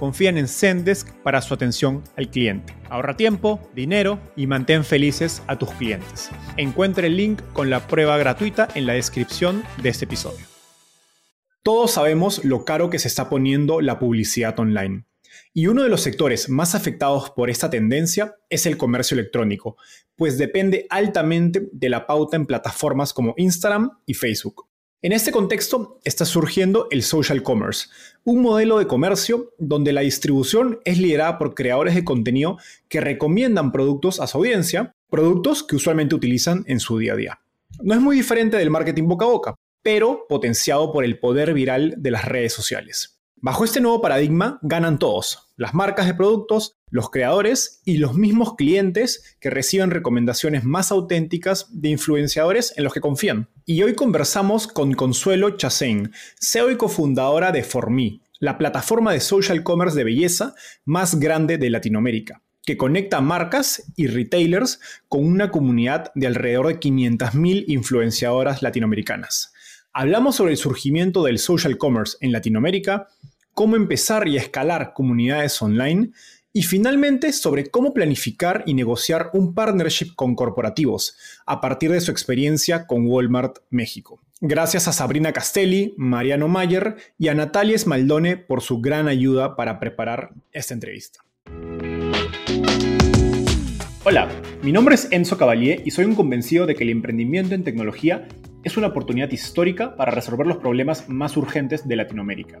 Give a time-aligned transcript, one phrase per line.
[0.00, 2.74] confían en Zendesk para su atención al cliente.
[2.88, 6.30] Ahorra tiempo, dinero y mantén felices a tus clientes.
[6.56, 10.46] Encuentre el link con la prueba gratuita en la descripción de este episodio.
[11.62, 15.04] Todos sabemos lo caro que se está poniendo la publicidad online.
[15.52, 19.76] Y uno de los sectores más afectados por esta tendencia es el comercio electrónico,
[20.16, 24.69] pues depende altamente de la pauta en plataformas como Instagram y Facebook.
[25.02, 27.88] En este contexto está surgiendo el social commerce,
[28.22, 33.72] un modelo de comercio donde la distribución es liderada por creadores de contenido que recomiendan
[33.72, 37.40] productos a su audiencia, productos que usualmente utilizan en su día a día.
[37.82, 41.94] No es muy diferente del marketing boca a boca, pero potenciado por el poder viral
[41.96, 43.22] de las redes sociales.
[43.36, 48.54] Bajo este nuevo paradigma ganan todos, las marcas de productos, los creadores y los mismos
[48.56, 53.46] clientes que reciben recomendaciones más auténticas de influenciadores en los que confían.
[53.66, 59.62] Y hoy conversamos con Consuelo Chassain, CEO y cofundadora de Formi, la plataforma de social
[59.62, 60.54] commerce de belleza
[60.86, 66.80] más grande de Latinoamérica, que conecta marcas y retailers con una comunidad de alrededor de
[66.80, 69.52] 500.000 influenciadoras latinoamericanas.
[69.92, 73.08] Hablamos sobre el surgimiento del social commerce en Latinoamérica,
[73.54, 76.10] cómo empezar y escalar comunidades online
[76.52, 81.16] y finalmente sobre cómo planificar y negociar un partnership con corporativos
[81.46, 84.20] a partir de su experiencia con Walmart México.
[84.40, 89.78] Gracias a Sabrina Castelli, Mariano Mayer y a Natalia Esmaldone por su gran ayuda para
[89.78, 91.20] preparar esta entrevista.
[94.02, 94.30] Hola,
[94.62, 98.26] mi nombre es Enzo Cavalier y soy un convencido de que el emprendimiento en tecnología
[98.64, 102.60] es una oportunidad histórica para resolver los problemas más urgentes de Latinoamérica.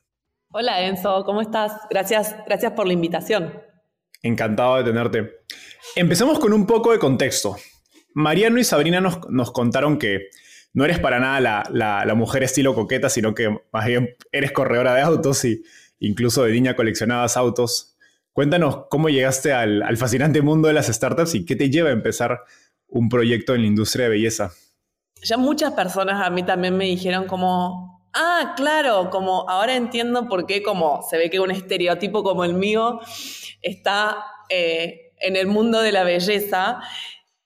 [0.53, 1.73] Hola Enzo, ¿cómo estás?
[1.89, 3.53] Gracias, gracias por la invitación.
[4.21, 5.31] Encantado de tenerte.
[5.95, 7.55] Empecemos con un poco de contexto.
[8.13, 10.27] Mariano y Sabrina nos, contaron que
[10.73, 15.01] no eres para nada la, mujer estilo coqueta, sino que más bien eres corredora de
[15.01, 15.63] autos y
[15.99, 17.97] incluso de niña coleccionabas autos.
[18.33, 21.93] Cuéntanos cómo llegaste al, al fascinante mundo de las startups y qué te lleva a
[21.93, 22.41] empezar
[22.87, 24.51] un proyecto en la industria de belleza
[25.23, 30.45] ya muchas personas a mí también me dijeron como, ah, claro, como ahora entiendo por
[30.45, 32.99] qué como se ve que un estereotipo como el mío
[33.61, 36.79] está eh, en el mundo de la belleza.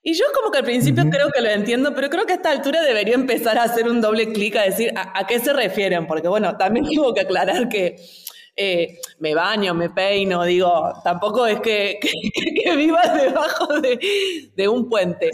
[0.02, 2.50] Y yo como que al principio creo que lo entiendo, pero creo que a esta
[2.50, 6.28] altura debería empezar a hacer un doble clic a decir a, qué se refieren, porque
[6.28, 7.96] bueno, también tengo que aclarar que
[8.54, 11.98] eh, me baño, me peino, digo, tampoco es que,
[12.64, 15.30] que, vivas debajo de, de, un puente.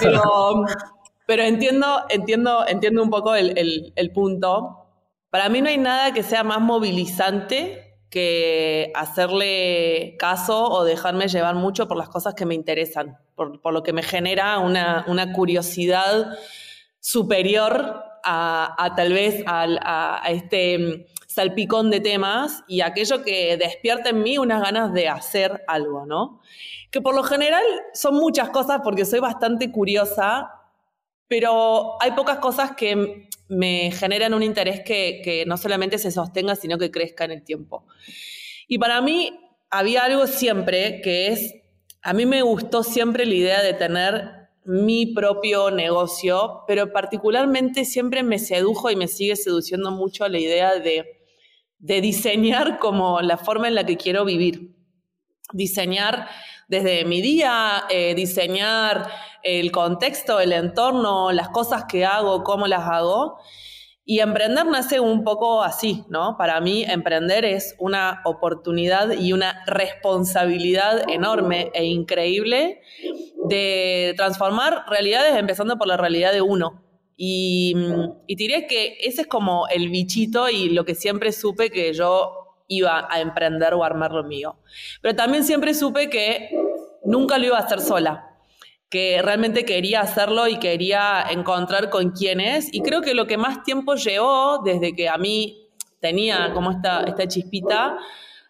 [0.00, 0.64] Pero,
[1.26, 4.86] pero entiendo, entiendo, entiendo un poco el, el, punto.
[5.30, 11.54] Para mí no hay nada que sea más movilizante que hacerle caso o dejarme llevar
[11.54, 15.32] mucho por las cosas que me interesan, por, por lo que me genera una, una
[15.32, 16.36] curiosidad
[17.00, 19.66] superior a, a tal vez a,
[20.22, 25.64] a, este salpicón de temas y aquello que despierta en mí unas ganas de hacer
[25.66, 26.40] algo, ¿no?
[26.92, 30.48] Que por lo general son muchas cosas porque soy bastante curiosa
[31.36, 36.78] pero hay pocas cosas que me generan un interés que, no solamente se sostenga, sino
[36.78, 37.84] que crezca en el tiempo.
[38.68, 39.36] Y para mí
[39.68, 41.56] había algo siempre que es,
[42.02, 44.30] a mí me gustó siempre la idea de tener
[44.64, 50.78] mi propio negocio, pero particularmente siempre me sedujo y me sigue seduciendo mucho la idea
[50.78, 51.20] de,
[51.80, 54.76] de diseñar como la forma en la que quiero vivir.
[55.52, 56.28] Diseñar
[56.68, 59.10] desde mi día, eh, diseñar
[59.44, 63.38] el contexto, el entorno, las cosas que hago, cómo las hago.
[64.06, 66.36] Y emprender nace un poco así, ¿no?
[66.36, 72.82] Para mí emprender es una oportunidad y una responsabilidad enorme e increíble
[73.48, 76.82] de transformar realidades empezando por la realidad de uno.
[77.16, 77.74] Y,
[78.26, 82.32] y diré que ese es como el bichito y lo que siempre supe que yo
[82.68, 84.56] iba a emprender o armar lo mío.
[85.00, 86.50] Pero también siempre supe que
[87.04, 88.33] nunca lo iba a hacer sola
[88.94, 92.72] que realmente quería hacerlo y quería encontrar con quién es.
[92.72, 95.68] Y creo que lo que más tiempo llevó, desde que a mí
[95.98, 97.98] tenía como esta, esta chispita,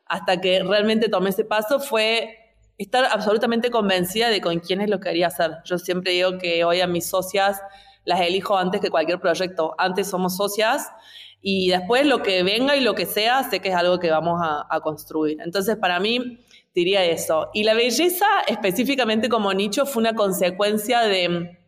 [0.05, 2.37] hasta que realmente tomé ese paso, fue
[2.76, 5.52] estar absolutamente convencida de con quién es lo que quería hacer.
[5.64, 7.62] Yo siempre digo que hoy a mis socias
[8.05, 9.75] las elijo antes que cualquier proyecto.
[9.79, 10.93] Antes somos socias
[11.40, 14.43] y después lo que venga y lo que sea, sé que es algo que vamos
[14.43, 15.38] a construir.
[15.40, 16.44] Entonces, para mí,
[16.75, 17.50] diría eso.
[17.55, 21.59] Y la belleza, específicamente como nicho, fue una consecuencia de,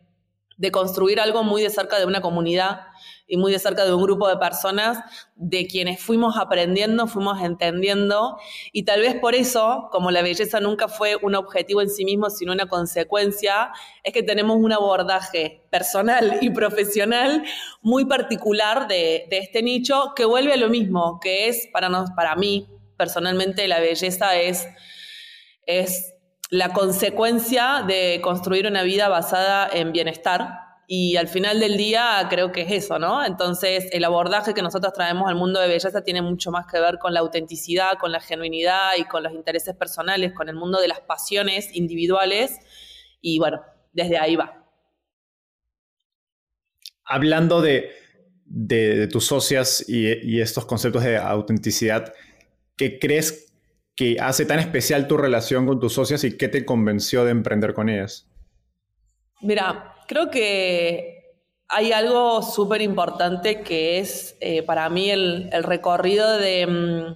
[0.57, 2.81] de construir algo muy de cerca de una comunidad
[3.29, 4.99] y muy de cerca de un grupo de personas
[5.35, 8.37] de quienes fuimos aprendiendo, fuimos entendiendo
[8.71, 12.29] y tal vez por eso, como la belleza nunca fue un objetivo en sí mismo,
[12.29, 13.71] sino una consecuencia,
[14.03, 17.43] es que tenemos un abordaje personal y profesional
[17.81, 22.11] muy particular de, de este nicho que vuelve a lo mismo, que es para, nos,
[22.11, 24.67] para mí personalmente la belleza es
[25.67, 26.15] es
[26.49, 30.49] la consecuencia de construir una vida basada en bienestar.
[30.89, 33.23] Y al final del día creo que es eso, ¿no?
[33.25, 36.97] Entonces el abordaje que nosotros traemos al mundo de belleza tiene mucho más que ver
[36.97, 40.87] con la autenticidad, con la genuinidad y con los intereses personales, con el mundo de
[40.87, 42.57] las pasiones individuales.
[43.19, 43.61] Y bueno,
[43.91, 44.63] desde ahí va.
[47.03, 47.91] Hablando de,
[49.11, 52.13] tus socias y, y estos conceptos de autenticidad,
[52.77, 53.46] ¿qué crees
[53.97, 57.73] que hace tan especial tu relación con tus socias y qué te convenció de emprender
[57.73, 58.27] con ellas?
[59.41, 61.17] Mira, creo que
[61.67, 67.15] hay algo súper importante que es eh, para mí el, recorrido mm,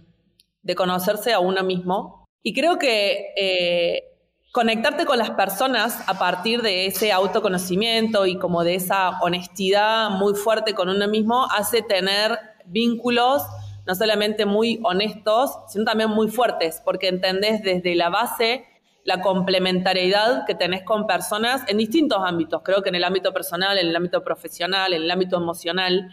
[0.63, 2.27] de, conocerse a uno mismo.
[2.41, 4.03] Y creo que eh,
[4.51, 10.33] conectarte con las personas a partir de ese autoconocimiento y como de esa honestidad muy
[10.33, 13.43] fuerte con uno mismo hace tener vínculos
[13.85, 18.65] no solamente muy honestos, sino también muy fuertes, porque entendés desde la base
[19.03, 23.77] la complementariedad que tenés con personas en distintos ámbitos, creo que en el ámbito personal,
[23.77, 26.11] en el ámbito profesional, en el ámbito emocional.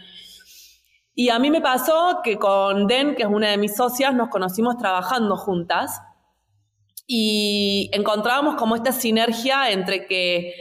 [1.13, 4.29] Y a mí me pasó que con Den, que es una de mis socias, nos
[4.29, 6.01] conocimos trabajando juntas
[7.05, 10.53] y encontrábamos como esta sinergia entre que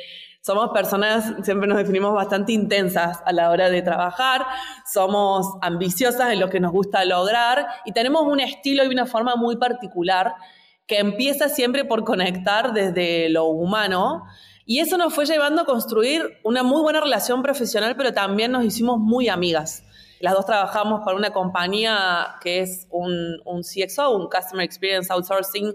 [0.49, 4.47] somos personas, siempre nos definimos bastante intensas a la hora de trabajar,
[4.91, 9.37] somos ambiciosas en lo que nos gusta lograr y tenemos un estilo y una forma
[9.37, 10.37] muy particular
[10.87, 14.25] que empieza siempre por conectar desde lo humano.
[14.65, 18.65] Y eso nos fue llevando a construir una muy buena relación profesional, pero también nos
[18.65, 19.85] hicimos muy amigas.
[20.19, 25.75] Las dos trabajamos para una compañía que es un, un CXO, un Customer Experience Outsourcing,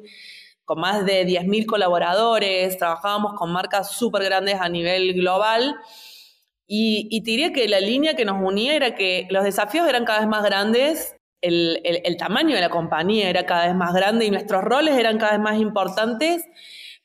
[0.65, 5.75] con más de 10.000 colaboradores, trabajábamos con marcas súper grandes a nivel global.
[6.68, 10.06] Y, y, te diría que la línea que nos unía era que los desafíos eran
[10.06, 14.26] cada vez más grandes, el, el, tamaño de la compañía era cada vez más grande
[14.26, 16.45] y nuestros roles eran cada vez más importantes,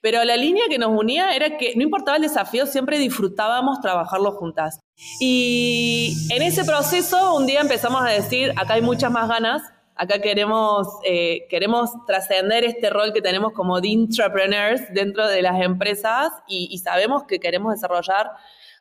[0.00, 4.32] pero la línea que nos unía era que no importaba el desafío, siempre disfrutábamos trabajarlo
[4.32, 4.78] juntas.
[5.20, 9.62] Y en ese proceso un día empezamos a decir, acá hay muchas más ganas,
[10.00, 15.60] Acá queremos, eh, queremos trascender este rol que tenemos como de entrepreneurs dentro de las
[15.60, 18.30] empresas y, sabemos que queremos desarrollar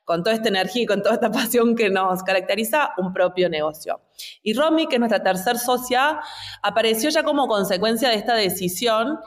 [0.05, 3.99] con toda esta energía y con toda esta pasión que nos caracteriza, un propio negocio.
[4.43, 6.19] Y Romy, que es nuestra tercer socia,
[6.61, 9.17] apareció ya como consecuencia de esta decisión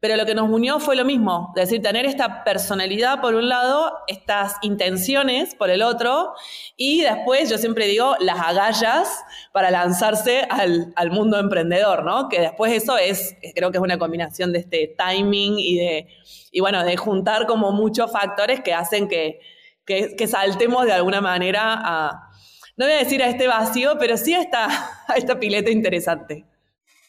[0.00, 3.48] pero lo que nos unió fue lo mismo, es decir, tener esta personalidad por un
[3.48, 6.34] lado, estas intenciones por el otro,
[6.76, 12.28] y después yo siempre digo las agallas para lanzarse al, mundo emprendedor, ¿no?
[12.28, 16.08] Que después eso es, creo que es una combinación de este timing y de,
[16.52, 19.40] y bueno, de juntar como muchos factores que hacen que,
[19.86, 22.30] que, saltemos de alguna manera a,
[22.76, 24.66] no voy a decir a este vacío, pero sí a esta,
[25.08, 26.44] a esta pileta interesante.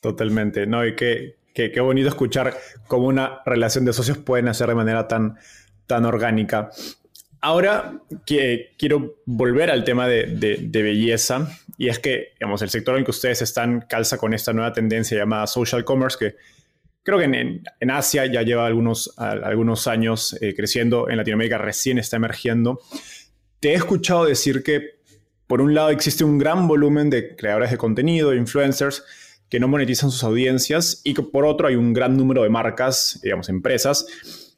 [0.01, 0.85] Totalmente, ¿no?
[0.85, 5.39] Y que, Qué, bonito escuchar cómo una relación de socios pueden hacer de manera tan,
[5.87, 6.69] tan orgánica.
[7.41, 13.03] Ahora que, quiero volver al tema de, belleza y es que digamos, el sector en
[13.03, 16.35] que ustedes están calza con esta nueva tendencia llamada social commerce que
[17.01, 22.17] creo que en, Asia ya lleva algunos, algunos años eh, creciendo, en Latinoamérica recién está
[22.17, 22.81] emergiendo.
[23.59, 24.97] Te he escuchado decir que
[25.47, 29.03] por un lado existe un gran volumen de creadores de contenido, influencers,
[29.49, 33.19] que no monetizan sus audiencias y que por otro hay un gran número de marcas,
[33.23, 34.05] digamos, empresas,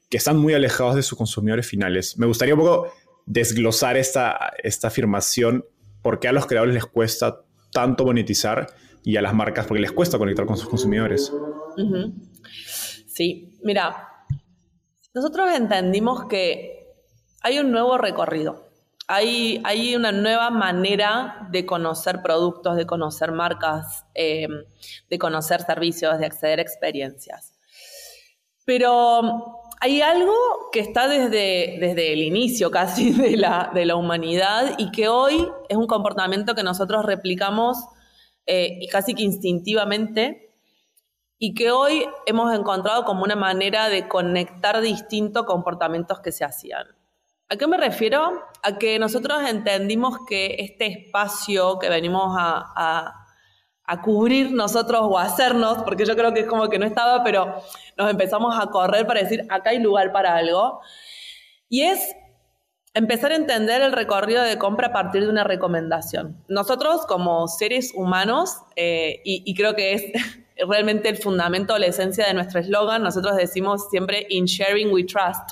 [0.09, 2.17] que están muy alejados de sus consumidores finales.
[2.17, 2.91] Me gustaría un poco
[3.25, 5.65] desglosar esta, esta afirmación,
[6.01, 8.67] por qué a los creadores les cuesta tanto monetizar
[9.03, 11.31] y a las marcas porque les cuesta conectar con sus consumidores.
[13.07, 14.25] Sí, mira,
[15.13, 16.87] nosotros entendimos que
[17.41, 18.68] hay un nuevo recorrido.
[19.11, 24.47] Hay, una nueva manera de conocer productos, de conocer marcas, eh,
[25.09, 27.55] de conocer servicios, de acceder a experiencias.
[28.65, 30.35] Pero hay algo
[30.71, 35.49] que está desde, desde el inicio casi de la, de la humanidad y que hoy
[35.69, 37.77] es un comportamiento que nosotros replicamos
[38.45, 40.53] eh, y casi que instintivamente
[41.39, 46.98] y que hoy hemos encontrado como una manera de conectar distintos comportamientos que se hacían.
[47.49, 48.43] ¿A qué me refiero?
[48.63, 53.25] A que nosotros entendimos que este espacio que venimos a
[53.89, 57.23] a cubrir nosotros o a hacernos, porque yo creo que es como que no estaba,
[57.23, 57.55] pero
[57.97, 60.79] nos empezamos a correr para decir, acá hay lugar para algo.
[61.69, 62.15] Y es
[62.93, 66.37] empezar a entender el recorrido de compra a partir de una recomendación.
[66.47, 70.03] Nosotros como seres humanos, eh, y, creo que es
[70.69, 75.49] realmente el fundamento, la esencia de nuestro eslogan, nosotros decimos siempre, in sharing we trust,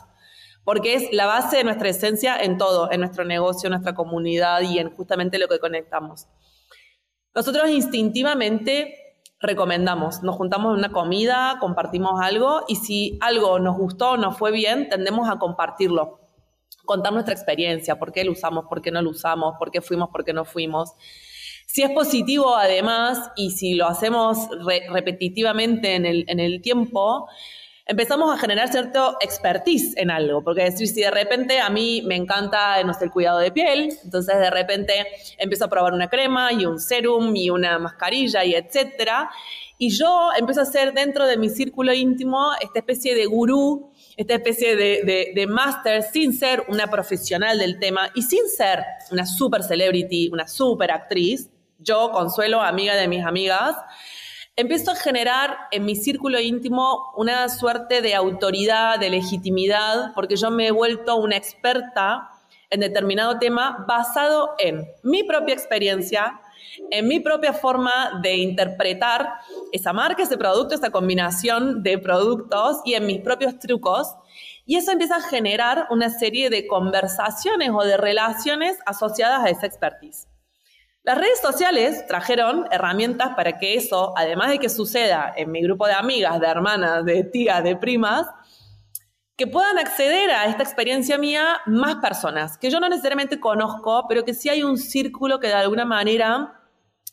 [0.68, 4.60] porque es la base de nuestra esencia en todo, en nuestro negocio, en nuestra comunidad
[4.64, 6.28] y en justamente lo que conectamos.
[7.34, 8.94] Nosotros instintivamente
[9.40, 14.38] recomendamos, nos juntamos en una comida, compartimos algo y si algo nos gustó o nos
[14.38, 16.20] fue bien, tendemos a compartirlo,
[16.84, 20.10] contar nuestra experiencia, por qué lo usamos, por qué no lo usamos, por qué fuimos,
[20.10, 20.92] por qué no fuimos.
[21.66, 24.50] Si es positivo además y si lo hacemos
[24.90, 27.30] repetitivamente en el, en el tiempo,
[27.88, 32.15] empezamos a generar cierto expertise en algo, porque decir, si de repente a mí me
[32.15, 34.94] encanta, no sé, el cuidado de piel, entonces de repente
[35.38, 39.29] empiezo a probar una crema y un serum y una mascarilla y etcétera,
[39.77, 44.34] y yo empiezo a ser dentro de mi círculo íntimo esta especie de gurú, esta
[44.34, 49.25] especie de, de, de máster sin ser una profesional del tema y sin ser una
[49.25, 53.75] super celebrity, una super actriz, yo, Consuelo, amiga de mis amigas,
[54.58, 60.50] empiezo a generar en mi círculo íntimo una suerte de autoridad, de legitimidad, porque yo
[60.50, 62.30] me he vuelto una experta
[62.72, 66.42] en determinado tema basado en mi propia experiencia,
[66.90, 69.36] en mi propia forma de interpretar
[69.72, 74.16] esa marca, ese producto, esa combinación de productos y en mis propios trucos.
[74.66, 79.68] Y eso empieza a generar una serie de conversaciones o de relaciones asociadas a esa
[79.68, 80.27] expertise.
[81.08, 85.88] Las redes sociales trajeron herramientas para que eso, además de que suceda en mi grupo
[85.88, 88.28] de amigas, de hermanas, de tías, de primas,
[89.38, 94.26] que puedan acceder a esta experiencia mía más personas, que yo no necesariamente conozco, pero
[94.26, 96.60] que sí hay un círculo que de alguna manera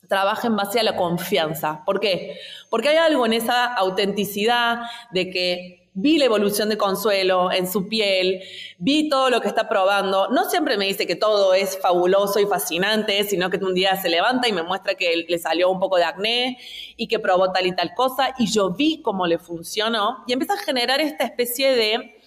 [0.08, 1.84] trabaja en base a la confianza.
[1.86, 2.36] ¿Por qué?
[2.70, 4.80] Porque hay algo en esa autenticidad
[5.12, 8.42] de que vi la evolución de Consuelo en su piel,
[8.78, 10.28] vi todo lo que está probando.
[10.28, 14.08] No siempre me dice que todo es fabuloso y fascinante, sino que un día se
[14.08, 16.58] levanta y me muestra que le salió un poco de acné
[16.96, 20.54] y que probó tal y tal cosa y yo vi cómo le funcionó y empieza
[20.54, 22.20] a generar esta especie de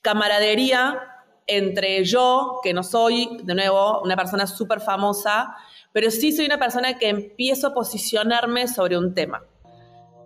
[0.00, 1.00] camaradería
[1.46, 5.54] entre yo, que no soy, de nuevo, una persona súper famosa,
[5.92, 9.44] pero sí soy una persona que empiezo a posicionarme sobre un tema.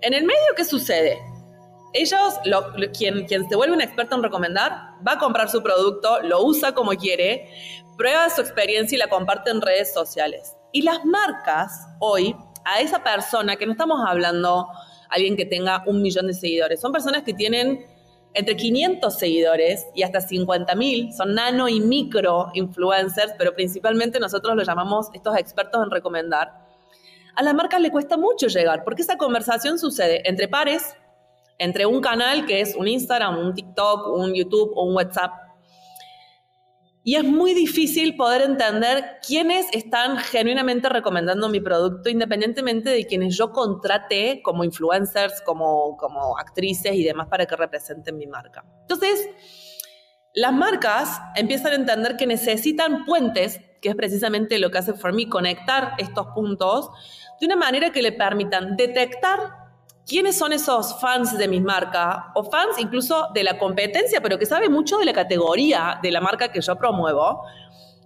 [0.03, 1.19] En el medio, ¿qué sucede?
[2.01, 2.35] Ellos,
[2.97, 4.73] quien, quien se vuelve un experto en recomendar,
[5.07, 7.49] va a comprar su producto, lo usa como quiere,
[7.97, 10.57] prueba su experiencia y la comparte en redes sociales.
[10.73, 14.69] Y las marcas hoy, a esa persona, que no estamos hablando
[15.09, 17.87] alguien que tenga un millón de seguidores, son personas que tienen
[18.35, 24.55] entre 500 seguidores y hasta 50 mil, son nano y micro influencers, pero principalmente nosotros
[24.55, 26.53] los llamamos estos expertos en recomendar.
[27.35, 30.95] A las marcas le cuesta mucho llegar, porque esa conversación sucede entre pares,
[31.59, 35.33] entre un canal que es un Instagram, un TikTok, un YouTube o un WhatsApp.
[37.03, 43.37] Y es muy difícil poder entender quiénes están genuinamente recomendando mi producto, independientemente de quienes
[43.37, 48.65] yo contrate como influencers, como, como actrices y demás para que representen mi marca.
[48.81, 49.29] Entonces,
[50.35, 55.13] las marcas empiezan a entender que necesitan puentes, que es precisamente lo que hace For
[55.13, 56.91] Me, conectar estos puntos
[57.41, 59.66] de una manera que le permitan detectar
[60.07, 64.47] quiénes son esos fans de mi marca o fans incluso de la competencia, pero que
[64.47, 67.43] saben mucho de la categoría de la marca que yo promuevo.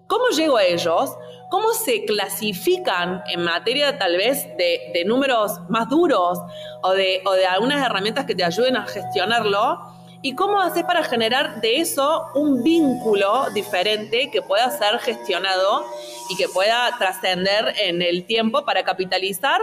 [0.07, 1.15] ¿Cómo llego a ellos?
[1.51, 6.39] ¿Cómo se clasifican en materia tal vez de, de números más duros
[6.83, 9.81] o de, o de algunas herramientas que te ayuden a gestionarlo?
[10.23, 15.85] ¿Y cómo haces para generar de eso un vínculo diferente que pueda ser gestionado
[16.29, 19.61] y que pueda trascender en el tiempo para capitalizar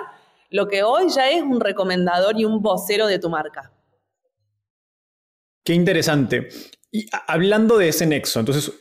[0.49, 3.71] lo que hoy ya es un recomendador y un vocero de tu marca?
[5.63, 6.47] Qué interesante.
[6.91, 8.71] Y hablando de ese nexo, entonces,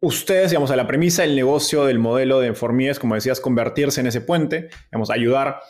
[0.00, 4.06] ustedes, digamos, a la premisa del negocio, del modelo de Formies, como decías, convertirse en
[4.06, 5.60] ese puente, digamos, ayudar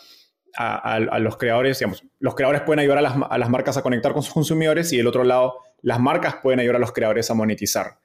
[0.54, 4.34] a, los creadores, digamos, los creadores pueden ayudar a las, marcas a conectar con sus
[4.34, 7.98] consumidores y del otro lado, las marcas pueden ayudar a los creadores a monetizar.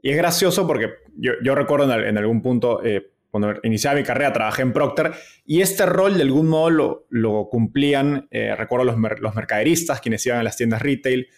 [0.00, 4.60] Y es gracioso porque yo, recuerdo en, algún punto, eh, cuando iniciaba mi carrera, trabajé
[4.60, 5.12] en Procter
[5.46, 10.38] y este rol de algún modo lo, cumplían, eh, recuerdo los, los, mercaderistas, quienes iban
[10.38, 11.28] a las tiendas retail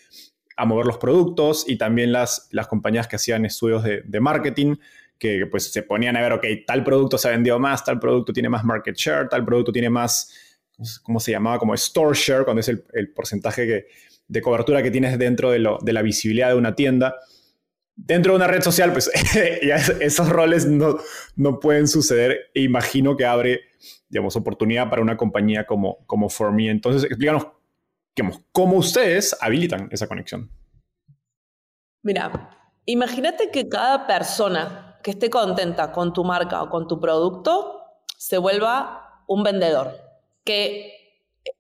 [0.57, 4.75] a mover los productos y también las, las compañías que hacían estudios de, de marketing
[5.19, 8.33] que pues se ponían a ver, ok, tal producto se ha vendido más, tal producto
[8.33, 10.61] tiene más market share, tal producto tiene más,
[11.05, 11.61] ¿cómo se llamaba?
[11.61, 13.87] Como store share, cuando es el, porcentaje
[14.27, 17.15] de cobertura que tienes dentro de, lo, de, la visibilidad de una tienda.
[17.97, 19.11] Dentro de una red social, pues
[20.01, 20.99] esos roles no,
[21.37, 23.61] no pueden suceder e imagino que abre,
[24.09, 27.47] digamos, oportunidad para una compañía como, como For Entonces, explícanos
[28.17, 30.51] digamos, cómo ustedes habilitan esa conexión.
[32.03, 32.51] Mira,
[32.87, 37.83] imagínate que cada persona que esté contenta con tu marca o con tu producto
[38.17, 40.01] se vuelva un vendedor.
[40.45, 40.93] Que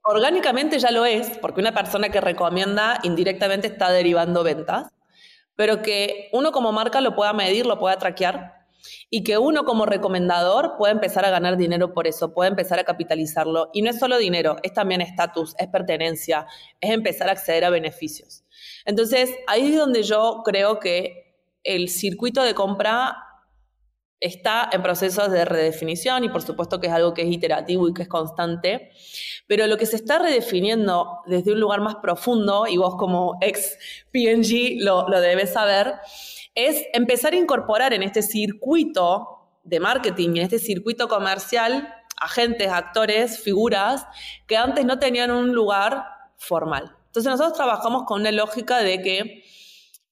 [0.03, 4.93] orgánicamente ya lo es, porque una persona que recomienda indirectamente está derivando ventas,
[5.57, 8.65] pero que uno como marca lo pueda medir, lo pueda traquear
[9.11, 12.85] y que uno como recomendador pueda empezar a ganar dinero por eso, pueda empezar a
[12.85, 13.71] capitalizarlo.
[13.73, 16.47] Y no es solo dinero, es también estatus, es pertenencia,
[16.81, 18.45] es empezar a acceder a beneficios.
[18.85, 23.17] Entonces, ahí es donde yo creo que el circuito de compra
[24.21, 27.94] está en procesos de redefinición y por supuesto que es algo que es iterativo y
[27.94, 28.90] que es constante,
[29.47, 33.78] pero lo que se está redefiniendo desde un lugar más profundo, y vos como ex
[34.12, 35.94] PNG lo, lo debes saber,
[36.54, 43.40] es empezar a incorporar en este circuito de marketing, en este circuito comercial, agentes, actores,
[43.40, 44.06] figuras
[44.47, 46.04] que antes no tenían un lugar
[46.37, 46.97] formal.
[47.06, 49.44] Entonces nosotros trabajamos con una lógica de que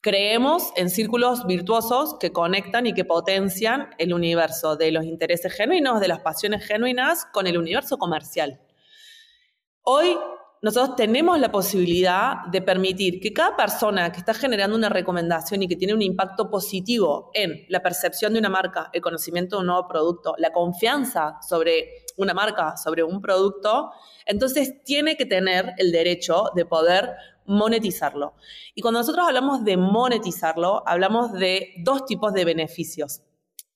[0.02, 6.00] Creemos en círculos virtuosos que conectan y que potencian el universo de los intereses genuinos,
[6.00, 8.60] de las pasiones genuinas, con el universo comercial.
[9.82, 10.18] Hoy
[10.62, 15.66] nosotros tenemos la posibilidad de permitir que cada persona que está generando una recomendación y
[15.66, 19.66] que tiene un impacto positivo en la percepción de una marca, el conocimiento de un
[19.66, 23.90] nuevo producto, la confianza sobre una marca, sobre un producto,
[24.24, 27.10] entonces tiene que tener el derecho de poder
[27.44, 28.34] monetizarlo.
[28.76, 33.22] Y cuando nosotros hablamos de monetizarlo, hablamos de dos tipos de beneficios,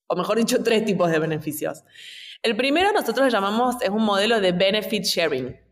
[0.07, 1.83] o mejor dicho, tres tipos de beneficios.
[2.45, 5.66] El primero nosotros llamamos, es un modelo de benefit sharing.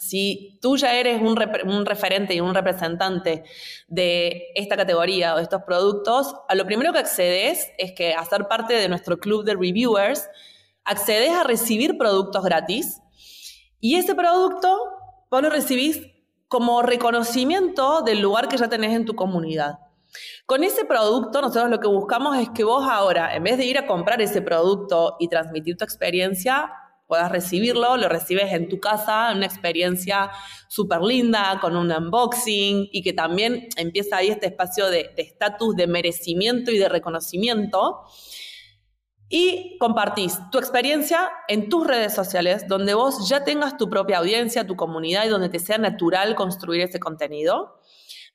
[0.00, 1.36] Si tú ya eres un,
[1.84, 3.44] referente y un representante
[3.86, 8.24] de esta categoría o de estos productos, a lo primero que accedes es que a
[8.24, 10.26] ser parte de nuestro club de reviewers,
[10.84, 13.02] accedes a recibir productos gratis
[13.78, 14.74] y ese producto
[15.30, 16.00] vos lo recibís
[16.48, 19.80] como reconocimiento del lugar que ya tenés en tu comunidad.
[20.46, 23.76] Con ese producto nosotros lo que buscamos es que vos ahora, en vez de ir
[23.76, 26.72] a comprar ese producto y transmitir tu experiencia,
[27.10, 30.30] puedas recibirlo, lo recibes en tu casa, una experiencia
[30.68, 35.82] súper linda, con un unboxing y que también empieza ahí este espacio de estatus, de,
[35.82, 38.06] de merecimiento y de reconocimiento
[39.32, 44.66] y compartís tu experiencia en tus redes sociales, donde vos ya tengas tu propia audiencia,
[44.66, 47.79] tu comunidad y donde te sea natural construir ese contenido.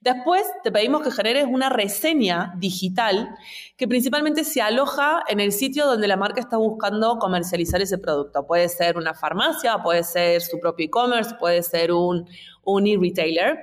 [0.05, 3.35] Después te pedimos que generes una reseña digital
[3.75, 8.45] que principalmente se aloja en el sitio donde la marca está buscando comercializar ese producto.
[8.45, 12.29] Puede ser una farmacia, puede ser su propio e-commerce, puede ser un,
[12.63, 13.57] un e-retailer.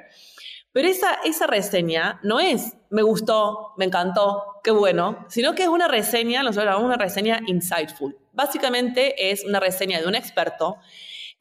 [0.72, 5.68] Pero esa, esa reseña no es me gustó, me encantó, qué bueno, sino que es
[5.68, 8.18] una reseña, nosotros llamamos una reseña insightful.
[8.32, 10.78] Básicamente es una reseña de un experto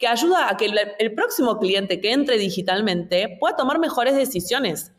[0.01, 4.91] que ayuda a que el, próximo cliente que entre digitalmente pueda tomar mejores decisiones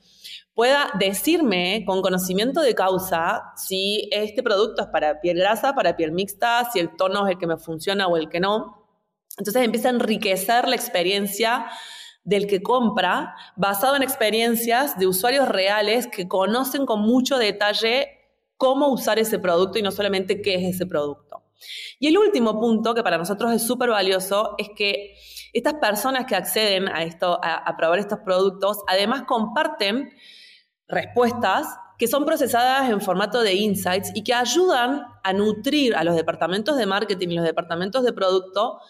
[0.54, 6.12] pueda decirme con conocimiento de causa si este producto es para piel grasa, para piel
[6.12, 8.86] mixta, si el tono es el que me funciona o el que no.
[9.38, 11.66] Entonces empieza a enriquecer la experiencia
[12.22, 18.20] del que compra basado en experiencias de usuarios reales que conocen con mucho detalle
[18.56, 21.41] cómo usar ese producto y no solamente qué es ese producto.
[21.98, 25.14] Y el último punto que para nosotros es súper valioso es que
[25.53, 30.11] estas personas que acceden a, esto, a, probar estos productos además comparten
[30.88, 31.66] respuestas
[31.98, 36.77] que son procesadas en formato de insights y que ayudan a nutrir a los departamentos
[36.77, 38.81] de marketing y los departamentos de producto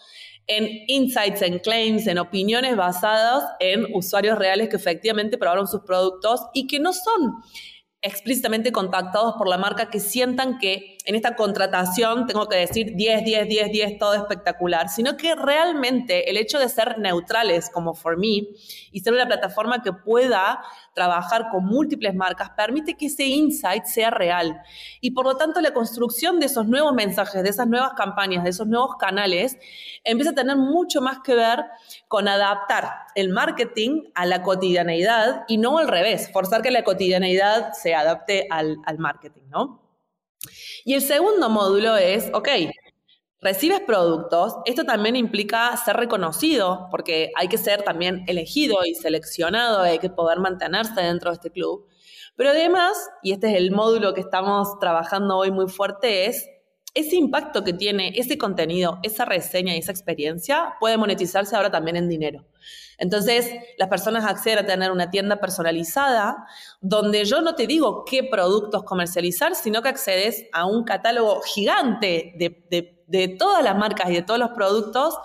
[0.47, 6.41] en insights, en claims, en opiniones basadas en usuarios reales que efectivamente probaron sus productos
[6.53, 7.35] y que no son
[8.01, 13.25] explícitamente contactados por la marca que sientan que en esta contratación tengo que decir 10,
[13.25, 18.17] 10, 10, 10, todo espectacular, sino que realmente el hecho de ser neutrales como For
[18.17, 18.47] Me
[18.91, 20.63] y ser una plataforma que pueda
[20.93, 24.61] trabajar con múltiples marcas permite que ese insight sea real.
[25.01, 28.51] Y por lo tanto la construcción de esos nuevos mensajes, de esas nuevas campañas, de
[28.51, 29.57] esos nuevos canales,
[30.03, 31.65] empieza a tener mucho más que ver
[32.07, 37.73] con adaptar el marketing a la cotidianeidad y no al revés, forzar que la cotidianeidad
[37.73, 39.82] se adapte al, al marketing, ¿no?
[40.85, 42.49] Y el segundo módulo es, ok,
[43.41, 49.81] recibes productos, esto también implica ser reconocido, porque hay que ser también elegido y seleccionado,
[49.81, 51.87] hay que poder mantenerse dentro de este club.
[52.35, 56.49] Pero además, y este es el módulo que estamos trabajando hoy muy fuerte, es
[56.93, 61.97] ese impacto que tiene ese contenido, esa reseña y esa experiencia puede monetizarse ahora también
[61.97, 62.45] en dinero.
[62.97, 66.45] Entonces, las personas acceden a tener una tienda personalizada
[66.81, 72.33] donde yo no te digo qué productos comercializar, sino que accedes a un catálogo gigante
[72.37, 75.17] de, todas las marcas y de todos los productos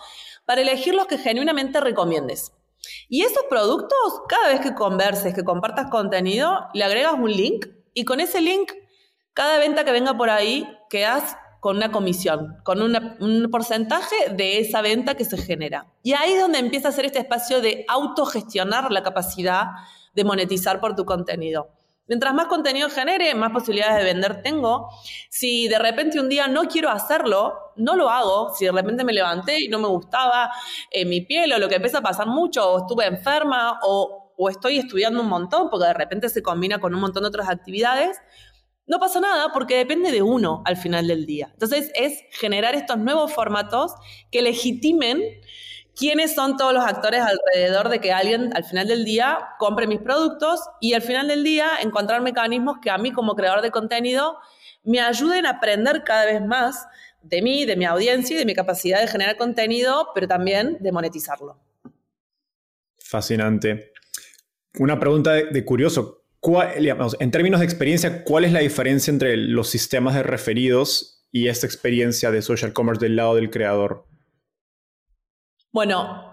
[0.44, 2.52] para elegir los que genuinamente recomiendes.
[3.08, 8.04] Y esos productos, cada vez que converses, que compartas contenido, le agregas un link y
[8.04, 8.72] con ese link,
[9.34, 14.80] cada venta que venga por ahí, quedas con una comisión, con un porcentaje de esa
[14.80, 15.86] venta que se genera.
[16.02, 19.66] Y ahí es donde empieza a ser este espacio de autogestionar la capacidad
[20.14, 21.70] de monetizar por tu contenido.
[22.08, 24.88] Mientras más contenido genere, más posibilidades de vender tengo.
[25.28, 28.54] Si de repente un día no quiero hacerlo, no lo hago.
[28.54, 30.50] Si de repente me levanté y no me gustaba
[30.90, 34.48] eh, mi piel o lo que empieza a pasar mucho, o estuve enferma o, o
[34.48, 38.16] estoy estudiando un montón, porque de repente se combina con un montón de otras actividades,
[38.88, 41.50] no pasa nada porque depende de uno al final del día.
[41.52, 43.92] Entonces es generar estos nuevos formatos
[44.30, 45.22] que legitimen
[45.94, 50.00] quiénes son todos los actores alrededor de que alguien al final del día compre mis
[50.00, 54.38] productos y al final del día encontrar mecanismos que a mí como creador de contenido
[54.84, 56.86] me ayuden a aprender cada vez más
[57.22, 60.92] de mí, de mi audiencia y de mi capacidad de generar contenido, pero también de
[60.92, 61.58] monetizarlo.
[62.98, 63.92] Fascinante.
[64.78, 70.14] Una pregunta de, curioso en términos de experiencia, ¿cuál es la diferencia entre los sistemas
[70.14, 74.06] de referidos y esta experiencia de social commerce del lado del creador?
[75.72, 76.28] Bueno,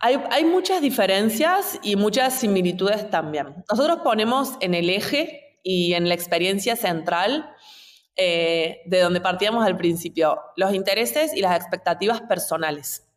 [0.00, 3.64] hay, muchas diferencias y muchas similitudes también.
[3.70, 7.50] Nosotros ponemos en el eje y en la experiencia central
[8.16, 13.07] eh, de donde partíamos al principio, los intereses y las expectativas personales.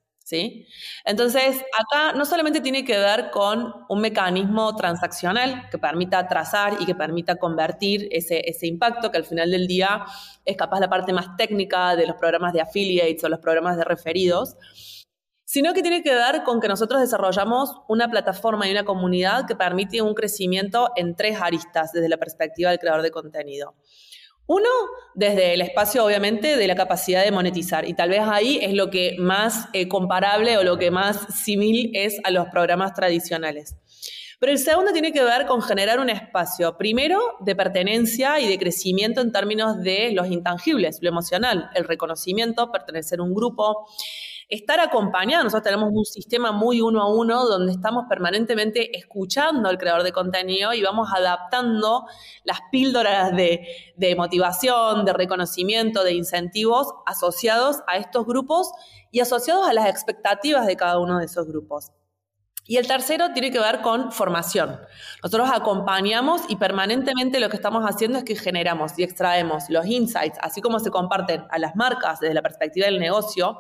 [1.06, 6.86] Entonces, acá no solamente tiene que ver con un mecanismo transaccional que permita trazar y
[6.86, 10.06] que permita convertir ese, ese impacto, que al final del día
[10.46, 13.84] es capaz la parte más técnica de los programas de affiliates o los programas de
[13.84, 14.56] referidos,
[15.52, 19.56] sino que tiene que ver con que nosotros desarrollamos una plataforma y una comunidad que
[19.56, 23.76] permite un crecimiento en tres aristas desde la perspectiva del creador de contenido.
[24.54, 24.68] Uno,
[25.16, 27.88] desde el espacio, obviamente, de la capacidad de monetizar.
[27.88, 31.90] Y tal vez ahí es lo que más eh, comparable o lo que más similar
[31.94, 33.78] es a los programas tradicionales.
[34.42, 38.60] Pero el segundo tiene que ver con generar un espacio, primero, de pertenencia y de
[38.60, 43.88] crecimiento en términos de los intangibles, lo emocional, el reconocimiento, pertenecer a un grupo,
[44.52, 45.46] estar acompañado.
[45.46, 50.12] Nosotros tenemos un sistema muy uno a uno donde estamos permanentemente escuchando al creador de
[50.12, 52.06] contenido y vamos adaptando
[52.44, 58.72] las píldoras de, de motivación, de reconocimiento, de incentivos asociados a estos grupos
[59.10, 61.92] y asociados a las expectativas de cada uno de esos grupos.
[62.68, 64.80] Y el tercero tiene que ver con formación.
[65.24, 70.38] Nosotros acompañamos y permanentemente lo que estamos haciendo es que generamos y extraemos los insights,
[70.42, 73.60] así como se comparten a las marcas desde la perspectiva del negocio,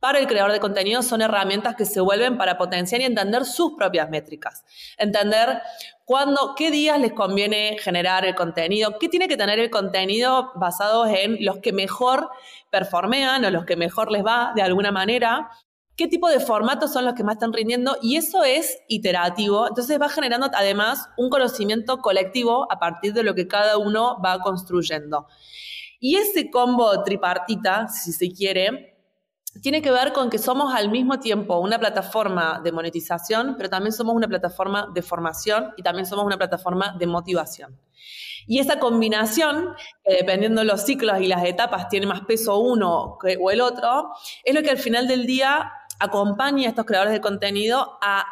[0.00, 3.74] para el creador de contenido son herramientas que se vuelven para potenciar y entender sus
[3.74, 4.64] propias métricas.
[4.96, 5.60] Entender
[6.04, 11.06] cuándo, qué días les conviene generar el contenido, qué tiene que tener el contenido basado
[11.06, 12.30] en los que mejor
[12.70, 15.50] performean o los que mejor les va de alguna manera,
[15.96, 19.66] qué tipo de formatos son los que más están rindiendo y eso es iterativo.
[19.66, 24.38] Entonces va generando además un conocimiento colectivo a partir de lo que cada uno va
[24.38, 25.26] construyendo.
[25.98, 28.97] Y ese combo tripartita, si se quiere,
[29.62, 33.92] tiene que ver con que somos al mismo tiempo una plataforma de monetización, pero también
[33.92, 37.78] somos una plataforma de formación y también somos una plataforma de motivación.
[38.46, 43.50] Y esa combinación, dependiendo de los ciclos y las etapas, tiene más peso uno o
[43.50, 44.10] el otro,
[44.42, 48.24] es lo que al final del día acompaña a estos creadores de contenido a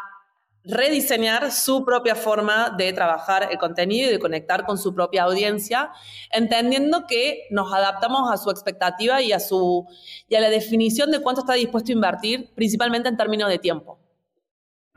[0.67, 5.91] rediseñar su propia forma de trabajar el contenido y de conectar con su propia audiencia,
[6.33, 9.87] entendiendo que nos adaptamos a su expectativa y a, su,
[10.29, 14.01] y a la definición de cuánto está dispuesto a invertir, principalmente en términos de tiempo.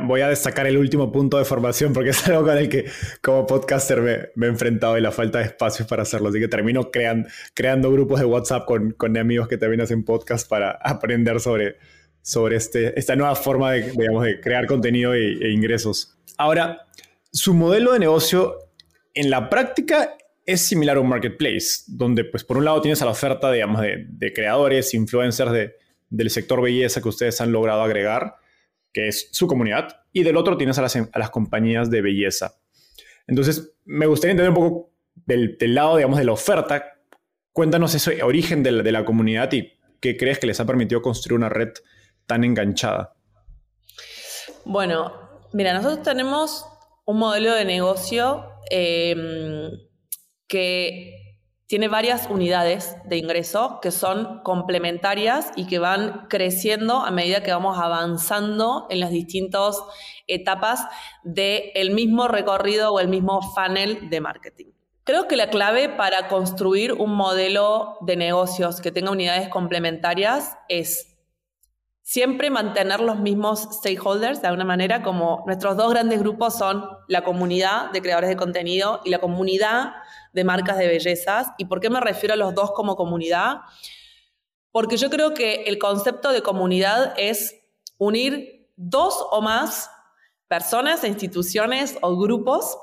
[0.01, 2.86] Voy a destacar el último punto de formación porque es algo con el que
[3.21, 6.29] como podcaster me, he enfrentado y la falta de espacios para hacerlo.
[6.29, 10.71] Así que termino creando grupos de WhatsApp con, con amigos que también hacen podcast para
[10.71, 11.75] aprender sobre,
[12.21, 16.17] sobre este, esta nueva forma de, digamos, de crear contenido e, e, ingresos.
[16.38, 16.88] Ahora,
[17.32, 18.55] su modelo de negocio
[19.13, 23.05] en la práctica es similar a un marketplace, donde pues por un lado tienes a
[23.05, 25.75] la oferta, digamos, de, creadores, influencers de,
[26.10, 28.36] del sector belleza que ustedes han logrado agregar,
[28.91, 32.55] que es su comunidad, y del otro tienes a las, a las compañías de belleza.
[33.27, 36.99] Entonces, me gustaría entender un poco del, del lado, digamos, de la oferta.
[37.53, 41.01] Cuéntanos ese origen de la, de la comunidad y qué crees que les ha permitido
[41.01, 41.73] construir una red
[42.29, 43.15] tan enganchada?
[44.63, 45.11] Bueno,
[45.51, 46.63] mira, nosotros tenemos
[47.05, 49.71] un modelo de negocio em,
[50.47, 51.15] que
[51.65, 57.51] tiene varias unidades de ingreso que son complementarias y que van creciendo a medida que
[57.51, 59.81] vamos avanzando en las distintas
[60.27, 60.85] etapas
[61.23, 64.67] del mismo recorrido o el mismo funnel de marketing.
[65.03, 71.18] Creo que la clave para construir un modelo de negocios que tenga unidades complementarias es
[72.09, 77.23] siempre mantener los mismos stakeholders de alguna manera, como nuestros dos grandes grupos son la
[77.23, 79.91] comunidad de creadores de contenido y la comunidad
[80.33, 81.49] de marcas de bellezas.
[81.59, 83.57] ¿Y por qué me refiero a los dos como comunidad?
[84.71, 87.55] Porque yo creo que el concepto de comunidad es
[87.99, 89.91] unir dos o más
[90.47, 92.75] personas, instituciones o grupos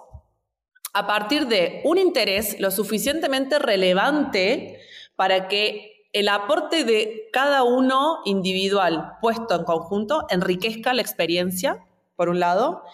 [0.95, 4.79] a partir de un interés lo suficientemente relevante
[5.17, 11.85] para que el aporte de cada uno individual puesto en conjunto enriquezca la experiencia,
[12.17, 12.85] por un lado,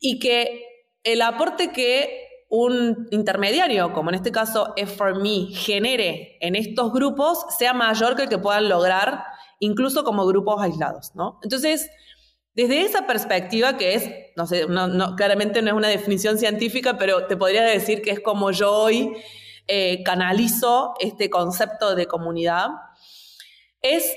[0.00, 0.64] y que
[1.04, 7.72] el aporte que un intermediario, como en este caso F4Me, genere en estos grupos sea
[7.72, 9.22] mayor que el que puedan lograr
[9.60, 11.38] incluso como grupos aislados, ¿no?
[11.44, 11.88] Entonces,
[12.54, 14.66] desde esa perspectiva que es, no sé,
[15.16, 19.12] claramente no es una definición científica, pero te podría decir que es como yo hoy
[19.68, 22.68] eh, canalizo este concepto de comunidad,
[23.82, 24.10] es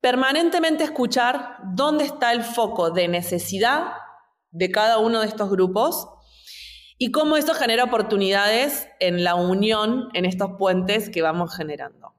[0.00, 3.92] permanentemente escuchar dónde está el foco de necesidad
[4.50, 6.08] de cada uno de estos grupos
[6.98, 12.14] y cómo esto genera oportunidades en la unión en estos puentes que vamos generando.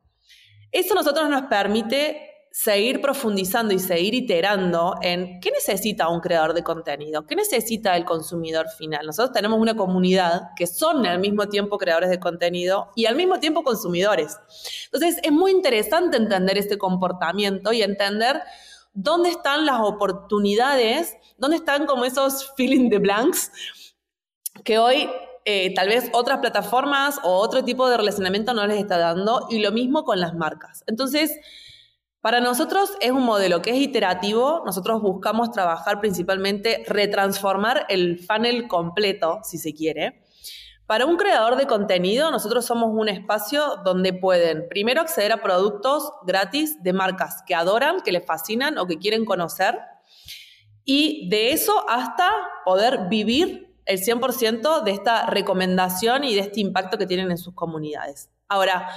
[0.71, 6.55] Eso a nosotros nos permite seguir profundizando y seguir iterando en qué necesita un creador
[6.55, 9.05] de contenido, qué necesita el consumidor final.
[9.05, 13.39] Nosotros tenemos una comunidad que son al mismo tiempo creadores de contenido y al mismo
[13.39, 14.39] tiempo consumidores.
[14.85, 18.41] Entonces es muy interesante entender este comportamiento y entender
[18.91, 23.51] dónde están las oportunidades, dónde están como esos filling the blanks
[24.63, 25.07] que hoy
[25.45, 29.59] eh, tal vez otras plataformas o otro tipo de relacionamiento no les está dando y
[29.59, 30.83] lo mismo con las marcas.
[30.87, 31.39] Entonces,
[32.21, 38.67] para nosotros es un modelo que es iterativo, nosotros buscamos trabajar principalmente, retransformar el funnel
[38.67, 40.23] completo, si se quiere.
[40.87, 46.11] Para un creador de contenido, nosotros somos un espacio donde pueden primero acceder a productos
[46.25, 49.77] gratis de marcas que adoran, que les fascinan o que quieren conocer,
[50.85, 52.31] y de eso hasta
[52.63, 57.53] poder vivir el 100% de esta recomendación y de este impacto que tienen en sus
[57.53, 58.29] comunidades.
[58.47, 58.89] Ahora,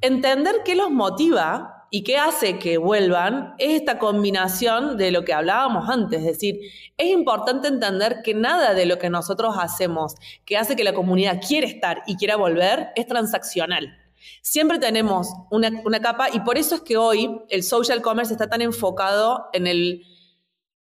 [0.00, 3.54] entender qué los motiva ¿Y qué hace que vuelvan?
[3.58, 6.60] Es esta combinación de lo que hablábamos antes, es decir,
[6.96, 11.40] es importante entender que nada de lo que nosotros hacemos que hace que la comunidad
[11.46, 13.98] quiera estar y quiera volver es transaccional.
[14.40, 18.48] Siempre tenemos una, una capa y por eso es que hoy el social commerce está
[18.48, 20.04] tan enfocado en el,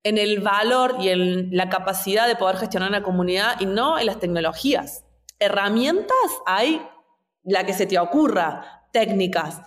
[0.04, 4.08] en el valor y en la capacidad de poder gestionar una comunidad y no en
[4.08, 5.06] las tecnologías.
[5.38, 6.16] Herramientas
[6.48, 6.82] hay
[7.44, 9.62] la que se te ocurra, técnicas.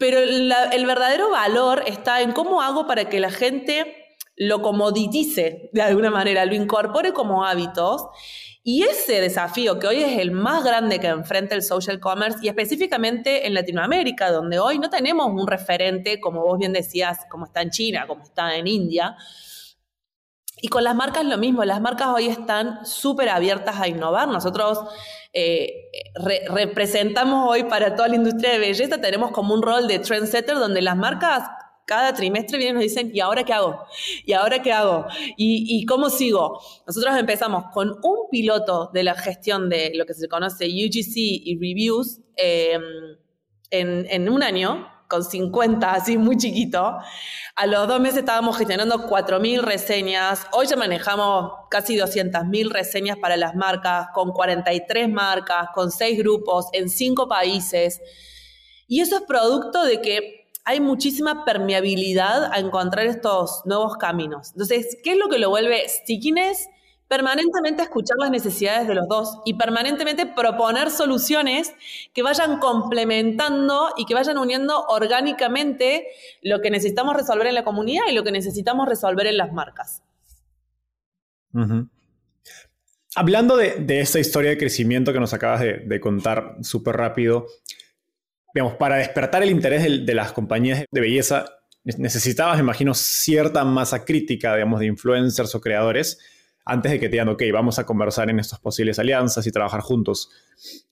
[0.00, 5.82] Pero el verdadero valor está en cómo hago para que la gente lo comoditice de
[5.82, 8.06] alguna manera, lo incorpore como hábitos.
[8.62, 12.48] Y ese desafío, que hoy es el más grande que enfrenta el social commerce, y
[12.48, 17.60] específicamente en Latinoamérica, donde hoy no tenemos un referente, como vos bien decías, como está
[17.60, 19.14] en China, como está en India.
[20.60, 24.28] Y con las marcas lo mismo, las marcas hoy están súper abiertas a innovar.
[24.28, 24.78] Nosotros
[25.32, 25.90] eh,
[26.48, 30.82] representamos hoy para toda la industria de belleza, tenemos como un rol de trendsetter donde
[30.82, 31.48] las marcas
[31.86, 33.84] cada trimestre vienen y nos dicen, ¿y ahora qué hago?
[34.24, 35.06] ¿Y ahora qué hago?
[35.36, 36.60] ¿Y, cómo sigo?
[36.86, 41.58] Nosotros empezamos con un piloto de la gestión de lo que se conoce UGC y
[41.60, 42.82] reviews en,
[43.72, 46.96] en un año con 50, así muy chiquito.
[47.56, 50.46] A los dos meses estábamos gestionando 4.000 reseñas.
[50.52, 56.66] Hoy ya manejamos casi 200.000 reseñas para las marcas, con 43 marcas, con 6 grupos,
[56.72, 58.00] en 5 países.
[58.86, 64.52] Y eso es producto de que hay muchísima permeabilidad a encontrar estos nuevos caminos.
[64.52, 66.68] Entonces, ¿qué es lo que lo vuelve stickiness?
[67.10, 71.72] Permanentemente escuchar las necesidades de los dos y permanentemente proponer soluciones
[72.14, 76.06] que vayan complementando y que vayan uniendo orgánicamente
[76.40, 80.04] lo que necesitamos resolver en la comunidad y lo que necesitamos resolver en las marcas.
[83.16, 87.48] Hablando de, esta historia de crecimiento que nos acabas de contar súper rápido,
[88.54, 91.46] digamos, para despertar el interés de, las compañías de belleza,
[91.82, 96.20] necesitabas, me imagino, cierta masa crítica, digamos, de influencers o creadores
[96.64, 99.80] antes de que te digan, ok, vamos a conversar en estas posibles alianzas y trabajar
[99.80, 100.30] juntos.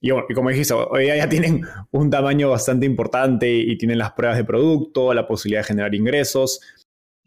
[0.00, 4.44] Y, como dijiste, hoy ya tienen un tamaño bastante importante y tienen las pruebas de
[4.44, 6.60] producto, la posibilidad de generar ingresos.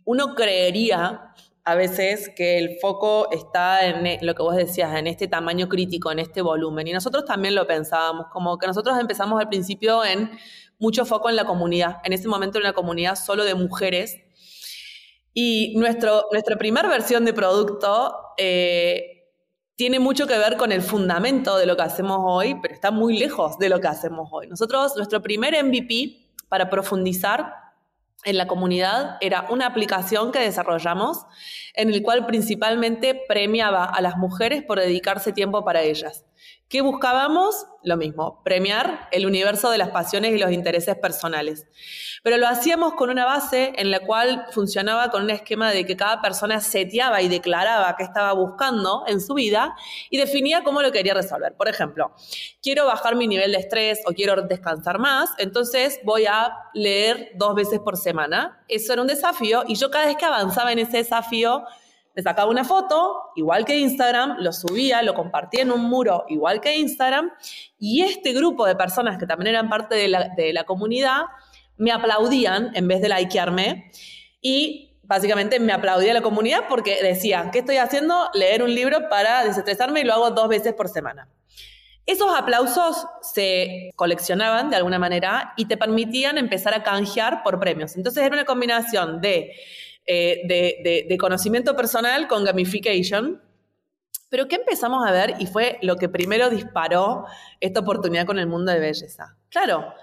[0.06, 5.28] Uno creería a veces que el foco está en lo que vos decías, en este
[5.28, 6.88] tamaño crítico, en este volumen.
[6.88, 10.32] Y nosotros también lo pensábamos, como que nosotros empezamos al principio en
[10.80, 14.18] mucho foco en la comunidad, en ese momento en la comunidad solo de mujeres.
[15.34, 19.22] Y nuestro, nuestra primera versión de producto eh,
[19.76, 23.18] tiene mucho que ver con el fundamento de lo que hacemos hoy, pero está muy
[23.18, 24.48] lejos de lo que hacemos hoy.
[24.48, 27.54] Nosotros, nuestro primer MVP para profundizar
[28.24, 31.26] en la comunidad era una aplicación que desarrollamos
[31.74, 36.26] en el cual principalmente premiaba a las mujeres por dedicarse tiempo para ellas.
[36.72, 37.66] ¿Qué buscábamos?
[37.84, 41.68] Lo mismo, premiar el universo de las pasiones y los intereses personales.
[42.24, 45.98] Pero lo hacíamos con una base en la cual funcionaba con un esquema de que
[45.98, 49.76] cada persona seteaba y declaraba qué estaba buscando en su vida
[50.10, 51.58] y definía cómo lo quería resolver.
[51.58, 52.14] Por ejemplo,
[52.62, 57.54] quiero bajar mi nivel de estrés o quiero descansar más, entonces voy a leer dos
[57.54, 58.64] veces por semana.
[58.70, 61.66] Eso era un desafío y yo cada vez que avanzaba en ese desafío,
[62.16, 66.62] me sacaba una foto, igual que Instagram, lo subía, lo compartía en un muro, igual
[66.62, 67.32] que Instagram,
[67.80, 70.08] y este grupo de personas que también eran parte de
[70.54, 71.24] la, comunidad
[71.78, 73.92] me aplaudían en vez de likearme
[74.42, 78.30] y básicamente me aplaudía la comunidad porque decía, ¿qué estoy haciendo?
[78.34, 81.28] Leer un libro para desestresarme y lo hago dos veces por semana.
[82.06, 87.96] Esos aplausos se coleccionaban de alguna manera y te permitían empezar a canjear por premios.
[87.96, 89.54] Entonces era una combinación de
[90.06, 93.42] eh, de, conocimiento personal con gamification.
[94.30, 95.36] Pero ¿qué empezamos a ver?
[95.40, 97.26] Y fue lo que primero disparó
[97.60, 99.38] esta oportunidad con el mundo de belleza.
[99.50, 99.94] Claro,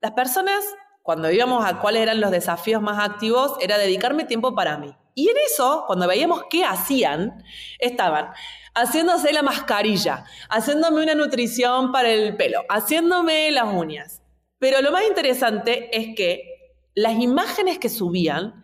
[0.00, 0.64] las personas,
[1.02, 4.96] cuando íbamos a cuáles eran los desafíos más activos, era dedicarme tiempo para mí.
[5.14, 7.44] Y en eso, cuando veíamos qué hacían,
[7.78, 8.30] estaban
[8.74, 14.22] haciéndose la mascarilla, haciéndome una nutrición para el pelo, haciéndome las uñas.
[14.58, 16.54] Pero lo más interesante es que
[16.94, 18.63] las imágenes que subían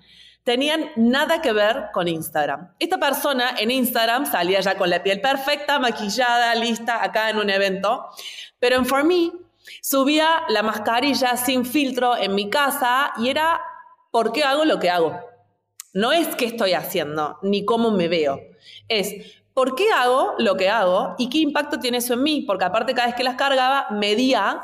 [0.51, 2.75] tenían nada que ver con Instagram.
[2.81, 7.51] Esta persona en Instagram salía ya con la piel perfecta, maquillada, lista, acá en un
[7.51, 8.07] evento,
[8.59, 9.31] pero en For Me
[9.81, 13.61] subía la mascarilla sin filtro en mi casa y era
[14.11, 15.21] ¿por qué hago lo que hago?
[15.93, 18.41] No es qué estoy haciendo, ni cómo me veo.
[18.89, 19.15] Es
[19.55, 22.43] ¿por qué hago lo que hago y qué impacto tiene eso en mí?
[22.45, 24.63] Porque aparte cada vez que las cargaba, medía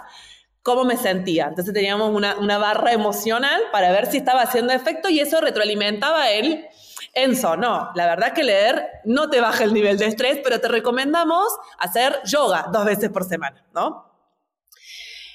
[0.66, 1.46] cómo me sentía.
[1.46, 6.66] Entonces teníamos una, barra emocional para ver si estaba haciendo efecto y eso retroalimentaba el
[7.12, 10.66] Enzo, no, la verdad que leer no te baja el nivel de estrés, pero te
[10.66, 11.46] recomendamos
[11.78, 14.12] hacer yoga dos veces por semana, ¿no?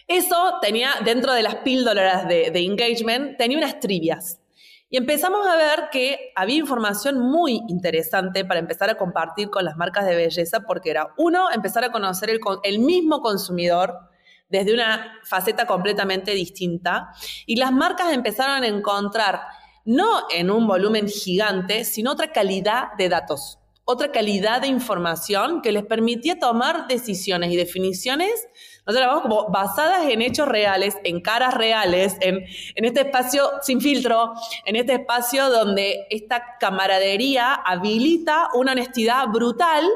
[0.06, 4.41] Eso tenía, dentro de las píldoras de, engagement, tenía unas trivias.
[4.89, 9.78] Y empezamos a ver que había información muy interesante para empezar a compartir con las
[9.78, 14.11] marcas de belleza, porque era, uno, empezar a conocer el mismo consumidor,
[14.52, 17.10] desde una faceta completamente distinta.
[17.46, 19.42] Y las marcas empezaron a encontrar
[19.86, 25.72] no en un volumen gigante, sino otra calidad de datos, otra calidad de información que
[25.72, 28.48] les permitía tomar decisiones y definiciones
[28.86, 32.44] nosotros vamos como basadas en hechos reales, en caras reales, en,
[32.76, 34.34] en este espacio sin filtro,
[34.65, 39.88] en este espacio donde esta camaradería habilita una honestidad brutal,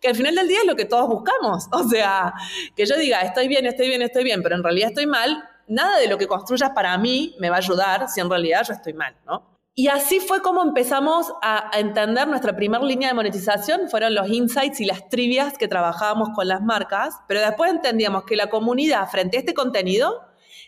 [0.00, 1.68] que al final del día es lo que todos buscamos.
[1.84, 2.32] O sea,
[2.74, 5.98] que yo diga, estoy bien, estoy bien, estoy bien, pero en realidad estoy mal, nada
[5.98, 8.94] de lo que construyas para mí me va a ayudar si en realidad yo estoy
[8.94, 9.53] mal, ¿no?
[9.76, 14.80] Y así fue como empezamos a, entender nuestra primera línea de monetización, fueron los insights
[14.80, 19.36] y las trivias que trabajábamos con las marcas, pero después entendíamos que la comunidad frente
[19.36, 20.22] a este contenido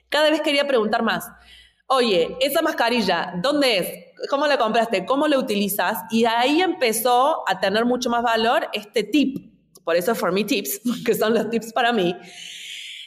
[0.09, 1.30] cada vez quería preguntar más.
[1.86, 4.28] Oye, esa mascarilla, ¿dónde es?
[4.28, 5.07] ¿Cómo la compraste?
[5.07, 5.98] ¿Cómo la utilizas?
[6.11, 9.52] Y ahí empezó a tener mucho más valor este tip,
[9.84, 12.16] por eso For Me Tips, que son los tips para mí.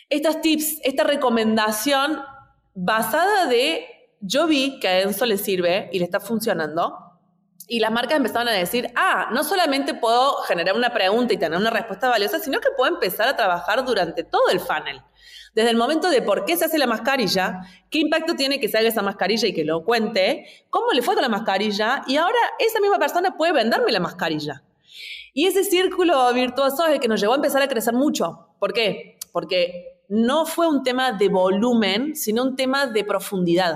[0.10, 2.22] Estos tips, esta recomendación
[2.74, 3.86] basada de,
[4.22, 7.10] yo vi que a Enzo le sirve y le está funcionando,
[7.68, 11.58] y las marcas empezaron a decir, ah, no solamente puedo generar una pregunta y tener
[11.58, 15.02] una respuesta valiosa, sino que puedo empezar a trabajar durante todo el funnel.
[15.54, 17.62] Desde el momento de por qué se hace la mascarilla,
[17.92, 21.14] qué impacto tiene que se haga esa mascarilla y que lo cuente, cómo le fue
[21.14, 24.64] con la mascarilla, y ahora esa misma persona puede venderme la mascarilla.
[25.34, 28.48] Y ese círculo virtuoso es el que nos llevó a empezar a crecer mucho.
[28.60, 29.20] ¿Por qué?
[29.32, 33.76] Porque no fue un tema de volumen, sino un tema de profundidad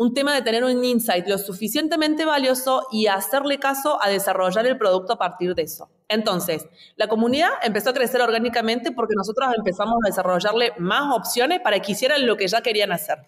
[0.00, 4.78] un tema de tener un insight lo suficientemente valioso y hacerle caso a desarrollar el
[4.78, 5.90] producto a partir de eso.
[6.08, 11.80] Entonces, la comunidad empezó a crecer orgánicamente porque nosotros empezamos a desarrollarle más opciones para
[11.80, 13.18] que hicieran lo que ya querían hacer.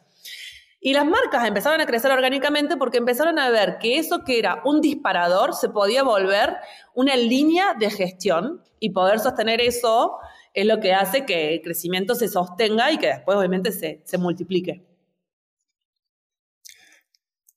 [0.80, 4.62] Y las marcas empezaron a crecer orgánicamente porque empezaron a ver que eso que era
[4.64, 6.56] un disparador se podía volver
[6.94, 10.16] una línea de gestión y poder sostener eso
[10.54, 14.16] es lo que hace que el crecimiento se sostenga y que después obviamente se, se
[14.16, 14.86] multiplique.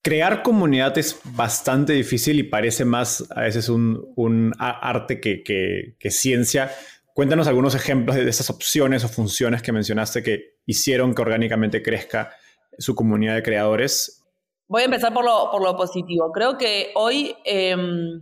[0.05, 6.69] Crear comunidad es bastante difícil y parece más a veces un, arte que, ciencia.
[7.15, 12.29] Cuéntanos algunos ejemplos de esas opciones o funciones que mencionaste que hicieron que orgánicamente crezca
[12.77, 14.23] su comunidad de creadores.
[14.67, 16.31] Voy a empezar por lo, positivo.
[16.31, 18.21] Creo que hoy em,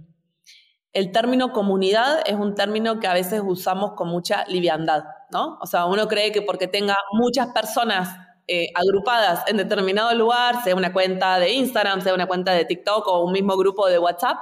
[0.94, 5.04] el término comunidad es un término que a veces usamos con mucha liviandad,
[5.34, 5.58] ¿no?
[5.60, 10.76] O sea, uno cree que porque tenga muchas personas eh, agrupadas en determinado lugar, sea
[10.76, 14.38] una cuenta de Instagram, sea una cuenta de TikTok o un mismo grupo de WhatsApp,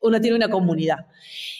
[0.00, 1.06] uno tiene una comunidad.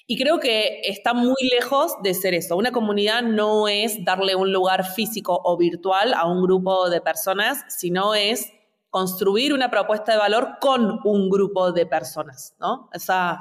[0.07, 2.57] Y creo que está muy lejos de ser eso.
[2.57, 7.65] Una comunidad no es darle un lugar físico o virtual a un grupo de personas,
[7.69, 8.51] sino es
[8.89, 12.89] construir una propuesta de valor con un grupo de personas, ¿no?
[12.95, 13.37] O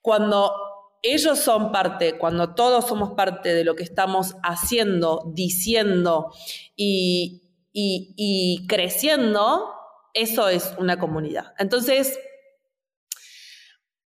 [0.00, 0.52] cuando
[1.02, 6.32] ellos son parte, cuando todos somos parte de lo que estamos haciendo, diciendo
[6.76, 7.45] y,
[7.78, 9.70] y, creciendo,
[10.14, 11.52] eso es una comunidad.
[11.58, 12.18] Entonces,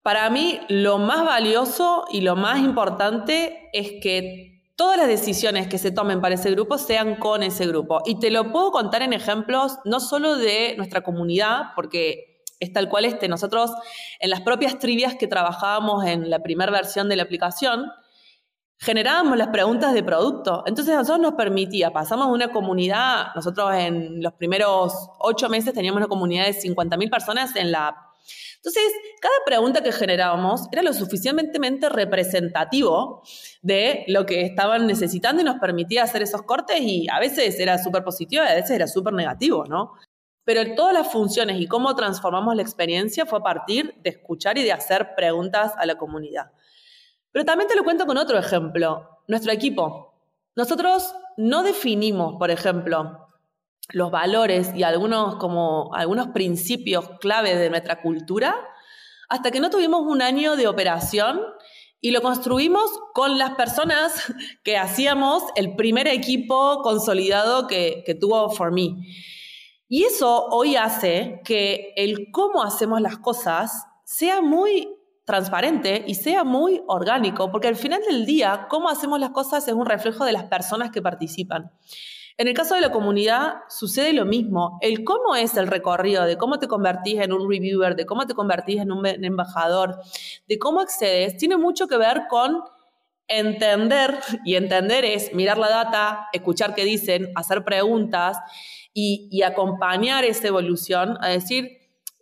[0.03, 5.79] para mí lo más valioso y lo más importante es que todas las decisiones que
[5.79, 8.03] se tomen para ese grupo sean con ese grupo.
[8.07, 12.89] Y te lo puedo contar en ejemplos no solo de nuestra comunidad, porque es tal
[12.89, 13.71] cual este, nosotros
[14.19, 17.87] en las propias trivias que trabajábamos en la primera versión de la aplicación,
[18.81, 20.65] generábamos las preguntas de producto.
[20.67, 25.99] Entonces, a nosotros nos permitía, pasamos una comunidad, nosotros en los primeros ocho meses teníamos
[25.99, 27.97] una comunidad de 50.000 personas en la app.
[28.57, 28.83] Entonces,
[29.21, 33.23] cada pregunta que generábamos era lo suficientemente representativo
[33.63, 37.79] de lo que estaban necesitando y nos permitía hacer esos cortes y a veces era
[37.79, 39.93] súper positivo y a veces era súper negativo, ¿no?
[40.45, 44.63] Pero todas las funciones y cómo transformamos la experiencia fue a partir de escuchar y
[44.63, 46.51] de hacer preguntas a la comunidad.
[47.33, 50.15] Pero también te lo cuento con otro ejemplo, nuestro equipo.
[50.57, 53.29] Nosotros no definimos, por ejemplo,
[53.93, 58.57] los valores y algunos, como, algunos principios clave de nuestra cultura
[59.29, 61.41] hasta que no tuvimos un año de operación
[62.01, 64.33] y lo construimos con las personas
[64.65, 68.97] que hacíamos el primer equipo consolidado que, que tuvo For Me.
[69.89, 74.89] Y eso hoy hace que el cómo hacemos las cosas sea muy
[75.31, 79.75] transparente y sea muy orgánico, porque al final del día, cómo hacemos las cosas es
[79.75, 81.71] un reflejo de las personas que participan.
[82.37, 84.79] En el caso de la comunidad sucede lo mismo.
[84.81, 88.35] El cómo es el recorrido, de cómo te convertís en un reviewer, de cómo te
[88.35, 90.01] convertís en un embajador,
[90.49, 92.65] de cómo accedes, tiene mucho que ver con
[93.29, 98.37] entender, y entender es mirar la data, escuchar qué dicen, hacer preguntas
[98.93, 101.71] y, y acompañar esa evolución a decir,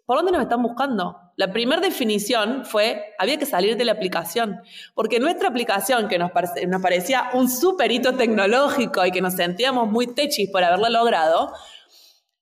[0.05, 1.28] ¿por dónde nos están buscando?
[1.39, 4.61] La primera definición fue, había que salir de la aplicación,
[4.97, 10.09] porque nuestra aplicación, que nos, parecía un super hito tecnológico y que nos sentíamos muy
[10.09, 11.53] techis por haberlo logrado,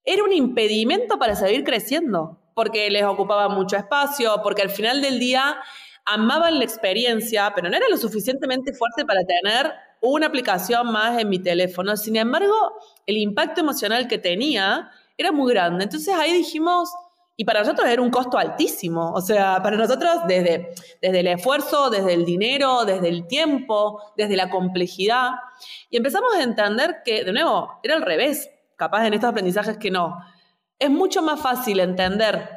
[0.02, 5.18] era un impedimento para seguir creciendo, porque les ocupaba mucho espacio, porque al final del
[5.18, 5.58] día
[6.06, 11.28] amaban la experiencia, pero no era lo suficientemente fuerte para tener una aplicación más en
[11.28, 11.98] mi teléfono.
[11.98, 12.54] Sin embargo,
[13.04, 15.84] el impacto emocional que tenía era muy grande.
[15.84, 16.88] Entonces ahí dijimos,
[17.36, 19.12] y para nosotros era un costo altísimo.
[19.12, 24.36] O sea, para nosotros desde, desde el esfuerzo, desde el dinero, desde el tiempo, desde
[24.36, 25.32] la complejidad.
[25.90, 28.50] Y empezamos a entender que, de nuevo, era al revés.
[28.76, 30.16] Capaz en estos aprendizajes que no.
[30.78, 32.48] Es mucho más fácil entender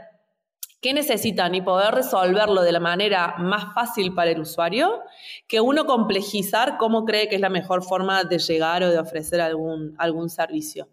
[0.81, 5.01] qué necesitan y poder resolverlo de la manera más fácil para el usuario
[5.47, 9.41] que uno complejizar cómo cree que es la mejor forma de llegar o de ofrecer
[9.41, 10.87] algún, algún servicio.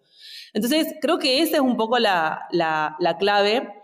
[0.56, 3.74] Entonces, creo que esa es un poco la, la, clave,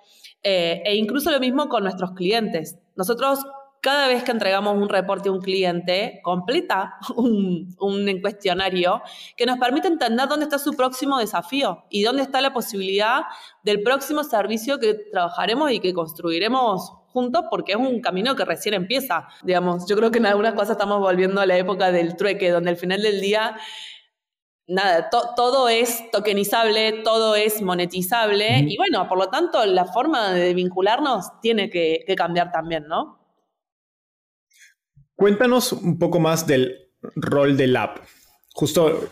[0.43, 2.79] eh, e incluso lo mismo con nuestros clientes.
[2.97, 3.41] Nosotros
[3.83, 9.03] cada vez que entregamos un reporte a un cliente, completa un, un, cuestionario
[9.37, 13.25] que nos permite entender dónde está su próximo desafío y dónde está la posibilidad
[13.63, 18.75] del próximo servicio que trabajaremos y que construiremos juntos porque es un camino que recién
[18.75, 19.29] empieza.
[19.43, 22.71] Digamos, yo creo que en algunas cosas estamos volviendo a la época del trueque, donde
[22.71, 23.59] al final del día
[24.73, 30.55] nada, todo es tokenizable, todo es monetizable y bueno, por lo tanto la forma de
[30.55, 33.19] vincularnos tiene que cambiar también, ¿no?
[35.15, 37.99] Cuéntanos un poco más del rol del app.
[38.55, 39.09] Justo,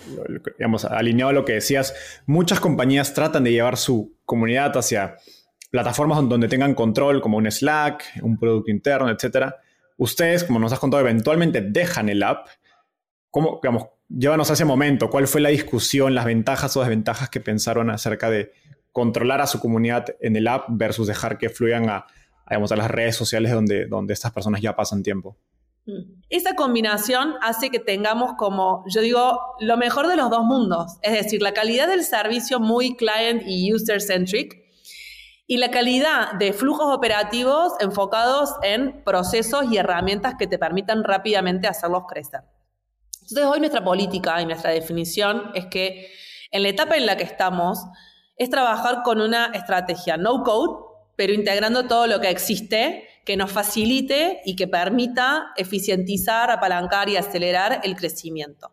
[0.59, 5.17] digamos, alineado a lo que decías, muchas compañías tratan de llevar su comunidad hacia
[5.71, 9.55] plataformas donde tengan control, como un Slack, un producto interno, etc.
[9.97, 12.49] Ustedes, como nos has contado, eventualmente dejan el app.
[13.31, 15.09] ¿Cómo, digamos, llévanos a ese momento?
[15.11, 18.53] ¿Cuál fue la discusión, las ventajas o desventajas que pensaron acerca de
[18.93, 22.07] controlar a su comunidad en el app versus dejar que fluyan a,
[22.49, 25.37] digamos, a las redes sociales donde, donde estas personas ya pasan tiempo?
[25.87, 26.23] Mm.
[26.29, 31.13] Esa combinación hace que tengamos como, yo digo, lo mejor de los dos mundos, es
[31.13, 34.61] decir, la calidad del servicio muy client y user centric
[35.47, 41.67] y la calidad de flujos operativos enfocados en procesos y herramientas que te permitan rápidamente
[41.67, 42.43] hacerlos crecer.
[43.31, 46.11] Entonces hoy nuestra política y nuestra definición es que
[46.51, 47.79] en la etapa en la que estamos
[48.37, 50.85] es trabajar con una estrategia no code,
[51.17, 57.17] pero integrando todo lo que existe que nos facilite y que permita eficientizar, apalancar y
[57.17, 58.73] acelerar el crecimiento.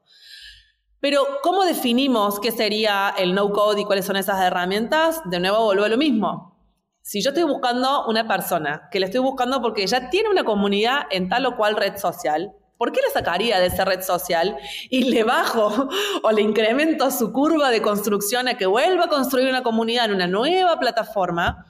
[0.99, 5.21] Pero, ¿cómo definimos qué sería el no-code y cuáles son esas herramientas?
[5.25, 6.57] De nuevo, vuelvo a lo mismo.
[7.01, 11.03] Si yo estoy buscando una persona, que le estoy buscando porque ya tiene una comunidad
[11.11, 14.57] en tal o cual red social, ¿por qué le sacaría de esa red social
[14.89, 15.89] y le bajo
[16.23, 20.15] o le incremento su curva de construcción a que vuelva a construir una comunidad en
[20.15, 21.65] una nueva plataforma?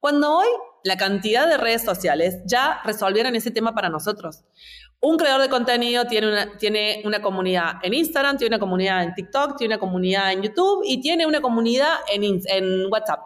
[0.00, 0.48] Cuando hoy
[0.84, 4.44] la cantidad de redes sociales ya resolvieron ese tema para nosotros.
[5.00, 9.14] Un creador de contenido tiene una, tiene una comunidad en Instagram, tiene una comunidad en
[9.14, 13.20] TikTok, tiene una comunidad en YouTube y tiene una comunidad en, en WhatsApp.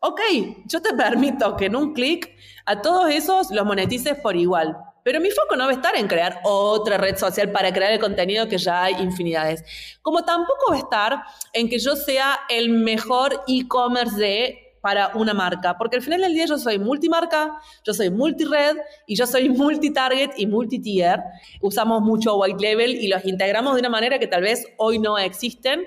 [0.00, 0.20] Ok,
[0.66, 2.36] yo te permito que en un clic
[2.66, 4.76] a todos esos los monetices por igual.
[5.08, 7.98] Pero mi foco no va a estar en crear otra red social para crear el
[7.98, 9.64] contenido que ya hay infinidades.
[10.02, 11.22] Como tampoco va a estar
[11.54, 16.34] en que yo sea el mejor e-commerce de para una marca, porque al final del
[16.34, 21.20] día yo soy multimarca, yo soy multired y yo soy multitarget y multitier.
[21.62, 25.16] Usamos mucho white label y los integramos de una manera que tal vez hoy no
[25.16, 25.86] existen.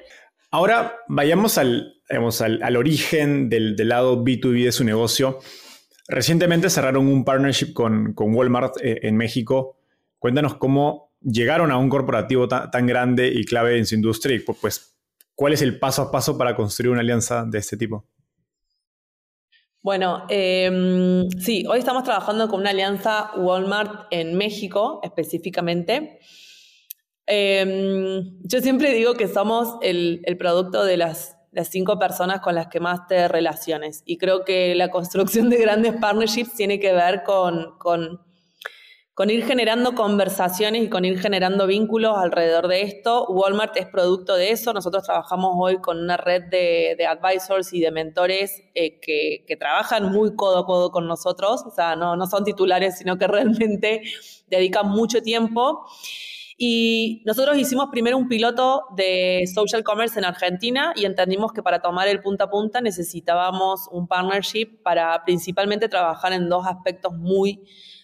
[0.50, 5.40] Ahora vayamos al, al, origen del, lado B2B de su negocio.
[6.12, 9.78] Recientemente cerraron un partnership con, con Walmart eh, en México.
[10.20, 14.98] Cuéntanos cómo llegaron a un corporativo tan, grande y clave en su industria y pues
[15.36, 18.06] cuál es el paso a paso para construir una alianza de este tipo.
[19.82, 26.20] Bueno, em, sí, hoy estamos trabajando con una alianza Walmart en México específicamente.
[27.26, 32.80] Em, yo siempre digo que somos el, producto de las, cinco personas con las que
[32.80, 38.20] más te relaciones y creo que la construcción de grandes partnerships tiene que ver con
[39.22, 43.28] con ir generando conversaciones y con ir generando vínculos alrededor de esto.
[43.28, 44.74] Walmart es producto de eso.
[44.74, 50.36] Nosotros trabajamos hoy con una red de, advisors y de mentores eh, que, trabajan muy
[50.36, 51.62] codo a codo con nosotros.
[51.68, 54.02] O sea, no, no son titulares, sino que realmente
[54.48, 55.86] dedican mucho tiempo.
[56.64, 61.80] Y nosotros hicimos primero un piloto de social commerce en Argentina y entendimos que para
[61.80, 67.64] tomar el punta a punta necesitábamos un partnership para principalmente trabajar en dos aspectos muy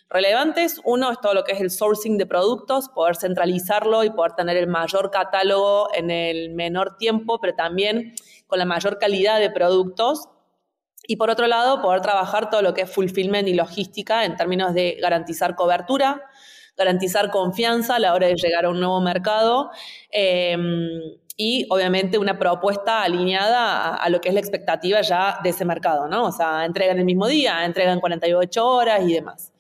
[0.10, 0.82] relevantes.
[0.86, 4.58] Uno es todo lo que es el sourcing de productos, poder centralizarlo y poder tener
[4.58, 8.16] el mayor catálogo en el menor tiempo, pero también
[8.48, 10.30] con la mayor calidad de productos.
[11.08, 14.74] Y por otro lado, poder trabajar todo lo que es fulfillment y logística en términos
[14.74, 16.24] de garantizar cobertura,
[16.78, 19.72] garantizar confianza a la hora de llegar a un nuevo mercado.
[20.12, 20.90] Em,
[21.36, 26.08] y obviamente una propuesta alineada a, lo que es la expectativa ya de ese mercado,
[26.08, 26.26] ¿no?
[26.26, 29.54] O sea, entrega en el mismo día, entrega en 48 horas y demás.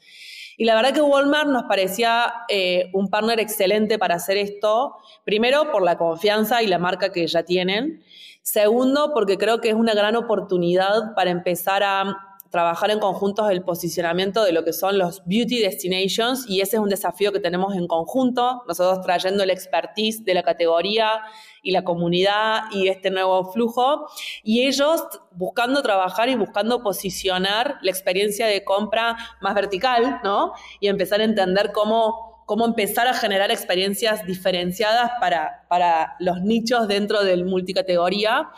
[0.57, 5.71] Y la verdad que Walmart nos parecía eh, un partner excelente para hacer esto, primero
[5.71, 8.03] por la confianza y la marca que ya tienen,
[8.41, 13.63] segundo porque creo que es una gran oportunidad para empezar a trabajar en conjuntos el
[13.63, 17.75] posicionamiento de lo que son los beauty destinations y ese es un desafío que tenemos
[17.75, 21.21] en conjunto, nosotros trayendo el expertise de la categoría
[21.61, 24.07] y la comunidad y este nuevo flujo
[24.43, 30.53] y ellos buscando trabajar y buscando posicionar la experiencia de compra más vertical, ¿no?
[30.79, 36.87] Y empezar a entender cómo, cómo empezar a generar experiencias diferenciadas para, para los nichos
[36.87, 38.49] dentro del multicategoría.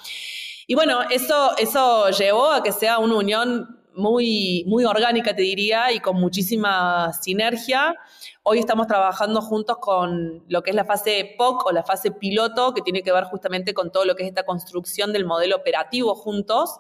[0.68, 5.92] Y bueno, eso, eso llevó a que sea una unión muy, muy orgánica, te diría,
[5.92, 7.96] y con muchísima sinergia.
[8.44, 12.74] Hoy estamos trabajando juntos con lo que es la fase POC o la fase piloto,
[12.74, 16.16] que tiene que ver justamente con todo lo que es esta construcción del modelo operativo
[16.16, 16.80] juntos.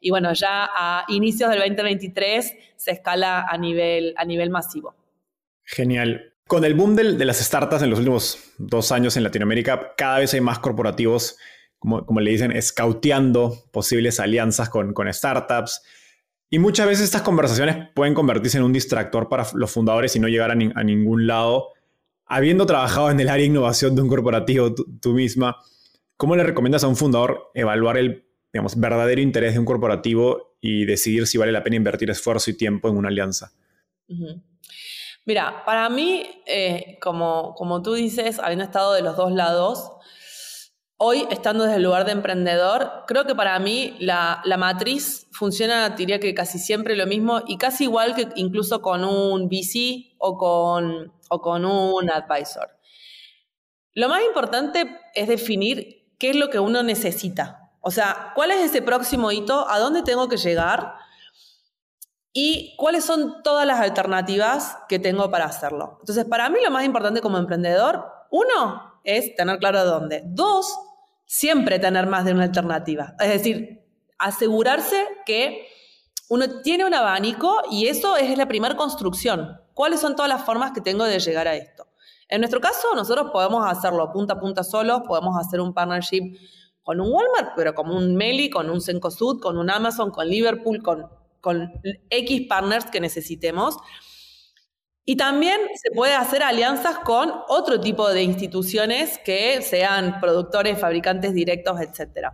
[0.00, 4.94] Y bueno, ya a inicios del 2023 se escala a nivel, a nivel masivo.
[5.64, 6.34] Genial.
[6.46, 10.32] Con el boom de, las startups en los últimos dos años en Latinoamérica, cada vez
[10.32, 11.36] hay más corporativos,
[11.78, 15.82] como, como le dicen, escauteando posibles alianzas con startups.
[16.50, 20.28] Y muchas veces estas conversaciones pueden convertirse en un distractor para los fundadores y no
[20.28, 21.68] llegar a, ningún lado.
[22.24, 25.56] Habiendo trabajado en el área de innovación de un corporativo tú misma,
[26.16, 30.86] ¿cómo le recomiendas a un fundador evaluar el digamos, verdadero interés de un corporativo y
[30.86, 33.52] decidir si vale la pena invertir esfuerzo y tiempo en una alianza?
[35.26, 39.92] Mira, para mí, eh, como, como tú dices, habiendo estado de los dos lados,
[40.98, 46.18] hoy estando desde el lugar de emprendedor, creo que para mí la, matriz funciona, diría
[46.18, 51.12] que casi siempre lo mismo y casi igual que incluso con un VC o con,
[51.30, 52.68] o con un advisor.
[53.94, 57.70] Lo más importante es definir qué es lo que uno necesita.
[57.80, 59.68] O sea, ¿cuál es ese próximo hito?
[59.68, 60.94] ¿A dónde tengo que llegar?
[62.32, 65.96] ¿Y cuáles son todas las alternativas que tengo para hacerlo?
[66.00, 70.22] Entonces, para mí lo más importante como emprendedor, uno, es tener claro dónde.
[70.26, 70.78] Dos,
[71.28, 73.14] siempre tener más de una alternativa.
[73.20, 73.84] Es decir,
[74.18, 75.68] asegurarse que
[76.30, 79.60] uno tiene un abanico y eso es la primera construcción.
[79.74, 81.86] ¿Cuáles son todas las formas que tengo de llegar a esto?
[82.28, 86.36] En nuestro caso, nosotros podemos hacerlo punta a punta solos, podemos hacer un partnership
[86.82, 90.82] con un Walmart, pero como un Meli, con un Cencosud, con un Amazon, con Liverpool,
[90.82, 91.08] con,
[91.42, 91.70] con
[92.10, 93.76] X partners que necesitemos.
[95.10, 101.32] Y también se puede hacer alianzas con otro tipo de instituciones que sean productores, fabricantes
[101.32, 102.28] directos, etc.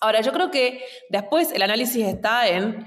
[0.00, 2.86] Ahora, yo creo que después el análisis está en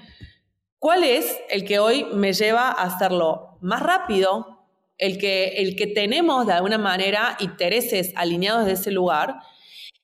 [0.80, 4.66] cuál es el que hoy me lleva a hacerlo más rápido,
[4.98, 9.36] el que, el que tenemos de alguna manera intereses alineados de ese lugar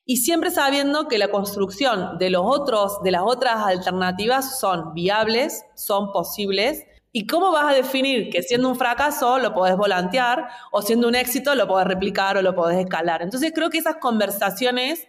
[0.05, 5.65] y siempre sabiendo que la construcción de los otros, de las otras alternativas son viables,
[5.73, 6.85] son posibles.
[7.11, 11.15] ¿Y cómo vas a definir que siendo un fracaso lo podés volantear o siendo un
[11.15, 13.21] éxito lo podés replicar o lo podés escalar?
[13.21, 15.07] Entonces creo que esas conversaciones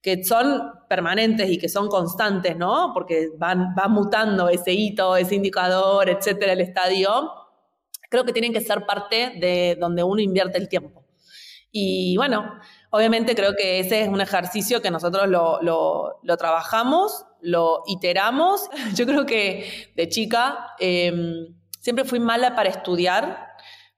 [0.00, 2.92] que son permanentes y que son constantes, ¿no?
[2.92, 7.32] Porque van, va mutando ese hito, ese indicador, etcétera, el estadio,
[8.10, 11.04] creo que tienen que ser parte de donde uno invierte el tiempo.
[11.70, 12.60] Y bueno,
[12.96, 18.68] Obviamente creo que ese es un ejercicio que nosotros lo, trabajamos, lo iteramos.
[18.94, 23.54] Yo creo que de chica em, siempre fui mala para estudiar,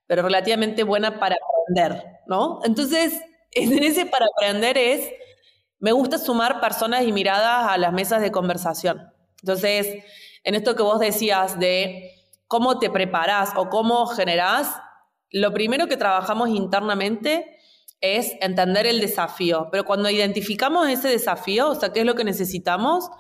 [0.07, 2.61] pero relativamente buena para aprender, ¿no?
[2.65, 3.21] Entonces,
[3.53, 5.09] en ese para aprender es,
[5.79, 9.13] me gusta sumar personas y miradas a las mesas de conversación.
[9.43, 10.05] Entonces,
[10.43, 12.13] en esto que vos decías de
[12.49, 14.77] cómo te preparás o cómo generás,
[15.31, 17.59] lo primero que trabajamos internamente
[18.01, 19.69] es entender el desafío.
[19.71, 23.11] Pero cuando identificamos ese desafío, o sea, qué es lo que necesitamos,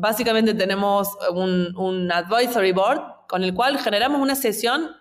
[0.00, 4.96] básicamente tenemos un, advisory board con el cual generamos una sesión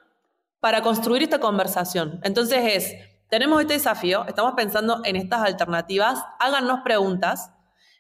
[0.60, 2.20] para construir esta conversación.
[2.24, 2.96] Entonces es,
[3.30, 7.52] tenemos este desafío, estamos pensando en estas alternativas, háganos preguntas,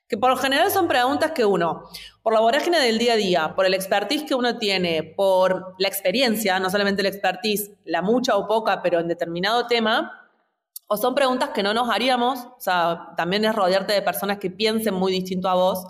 [0.08, 1.84] que por lo general son preguntas que uno,
[2.24, 5.88] por la vorágine del día a día, por el expertise que uno tiene, por la
[5.88, 10.12] experiencia, no solamente la expertise, la mucha o poca, pero en determinado tema,
[10.88, 14.50] o son preguntas que no nos haríamos, o sea, también es rodearte de personas que
[14.50, 15.86] piensen muy distinto a vos,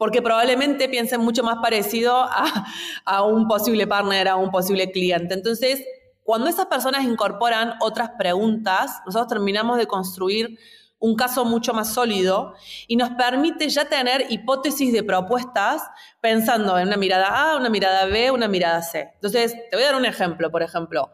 [0.00, 2.66] porque probablemente piensen mucho más parecido a,
[3.04, 5.34] a un posible partner, a un posible cliente.
[5.34, 5.84] Entonces,
[6.22, 10.58] cuando esas personas incorporan otras preguntas, nosotros terminamos de construir
[11.00, 12.54] un caso mucho más sólido
[12.88, 15.82] y nos permite ya tener hipótesis de propuestas
[16.22, 19.10] pensando en una mirada A, una mirada B, una mirada C.
[19.16, 21.10] Entonces, te voy a dar un ejemplo, por ejemplo.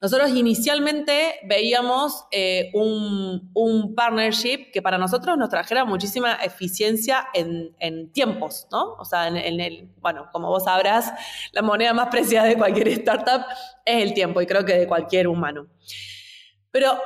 [0.00, 8.66] Nosotros inicialmente veíamos eh, un, partnership que para nosotros nos trajera muchísima eficiencia en, tiempos,
[8.72, 8.94] ¿no?
[8.94, 11.12] O sea, en, en, el, bueno, como vos sabrás,
[11.52, 13.44] la moneda más preciada de cualquier startup
[13.84, 15.66] es el tiempo y creo que de cualquier humano.
[16.70, 16.98] Pero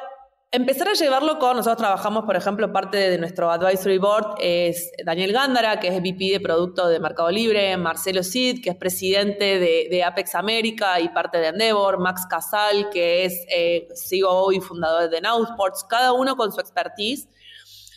[0.55, 5.32] empezar a llevarlo con, nosotros trabajamos, por ejemplo, parte de nuestro advisory board es Daniel
[5.32, 10.05] Gándara, que es VP de Producto de Mercado Libre, Marcelo Cid, que es presidente de,
[10.05, 15.20] Apex América y parte de Endeavor, Max Casal, que es eh, CEO y fundador de
[15.20, 17.28] Now Sports, cada uno con su expertise.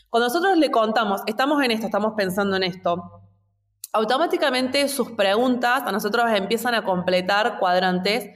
[0.09, 3.21] Cuando nosotros le contamos, estamos en esto, estamos pensando en esto,
[3.93, 8.31] automáticamente sus preguntas a nosotros empiezan a completar cuadrantes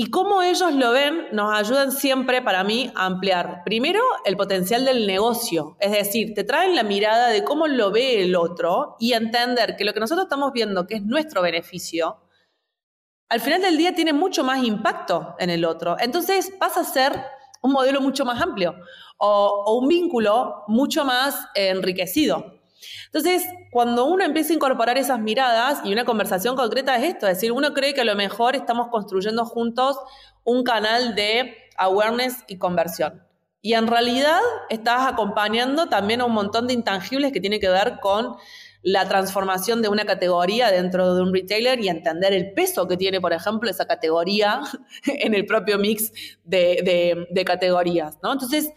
[0.00, 4.84] Y cómo ellos lo ven nos ayudan siempre para mí a ampliar, primero, el potencial
[4.84, 5.76] del negocio.
[5.80, 9.84] Es decir, te traen la mirada de cómo lo ve el otro y entender que
[9.84, 12.18] lo que nosotros estamos viendo, que es nuestro beneficio,
[13.28, 15.96] al final del día tiene mucho más impacto en el otro.
[15.98, 17.20] Entonces pasa a ser
[17.60, 18.76] un modelo mucho más amplio
[19.18, 22.57] o, o un vínculo mucho más enriquecido.
[23.06, 27.36] Entonces, cuando uno empieza a incorporar esas miradas y una conversación concreta es esto, es
[27.36, 29.96] decir, uno cree que a lo mejor estamos construyendo juntos
[30.44, 33.22] un canal de awareness y conversión.
[33.60, 37.98] Y en realidad estás acompañando también a un montón de intangibles que tiene que ver
[38.00, 38.36] con
[38.82, 43.20] la transformación de una categoría dentro de un retailer y entender el peso que tiene,
[43.20, 44.60] por ejemplo, esa categoría
[45.06, 46.12] en el propio mix
[46.44, 48.18] de, de categorías.
[48.22, 48.32] ¿no?
[48.32, 48.70] Entonces,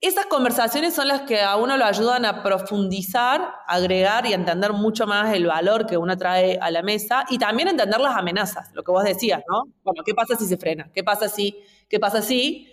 [0.00, 5.08] esas conversaciones son las que a uno lo ayudan a profundizar, agregar y entender mucho
[5.08, 8.84] más el valor que uno trae a la mesa y también entender las amenazas, lo
[8.84, 9.64] que vos decías, ¿no?
[9.82, 10.90] Bueno, ¿qué pasa si se frena?
[10.94, 11.58] ¿Qué pasa si?
[11.88, 12.68] ¿Qué pasa si?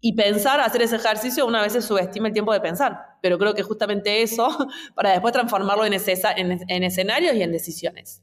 [0.00, 2.98] Y pensar, hacer ese ejercicio, una vez se subestima el tiempo de pensar.
[3.20, 4.48] Pero creo que justamente eso,
[4.94, 8.22] para después transformarlo en, en, escenarios y en decisiones.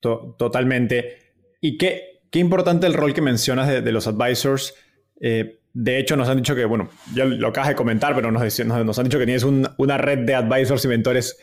[0.00, 1.34] Totalmente.
[1.60, 4.74] Y qué, qué importante el rol que mencionas de, los advisors.
[5.20, 8.42] Eh, de hecho, nos han dicho que, bueno, ya lo acabas de comentar, pero nos,
[8.42, 11.38] nos, han dicho que tienes una red de advisors y mentores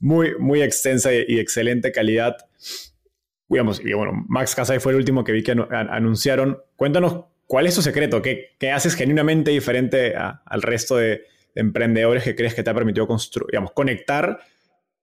[0.00, 2.36] muy, muy extensa y de excelente calidad.
[3.48, 6.58] Digamos, y bueno, Max Casay fue el último que vi que anunciaron.
[6.76, 11.22] Cuéntanos cuál es tu secreto, qué, qué haces genuinamente diferente al resto de,
[11.54, 13.06] emprendedores que crees que te ha permitido
[13.50, 14.40] digamos, conectar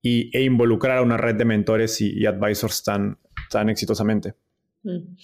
[0.02, 3.18] y, e involucrar a una red de mentores y, advisors tan,
[3.50, 4.34] tan exitosamente.
[4.84, 5.16] Mm.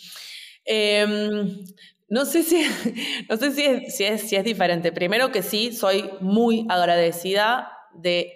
[0.66, 1.66] Em,
[2.10, 2.64] no sé, si,
[3.30, 4.91] no sé si, es, si, es, si es diferente.
[4.91, 8.34] Primero que sí, soy muy agradecida de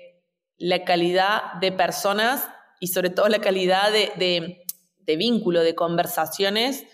[0.58, 2.48] la calidad de personas
[2.80, 6.86] y sobre todo la calidad de, de, vínculo, de conversaciones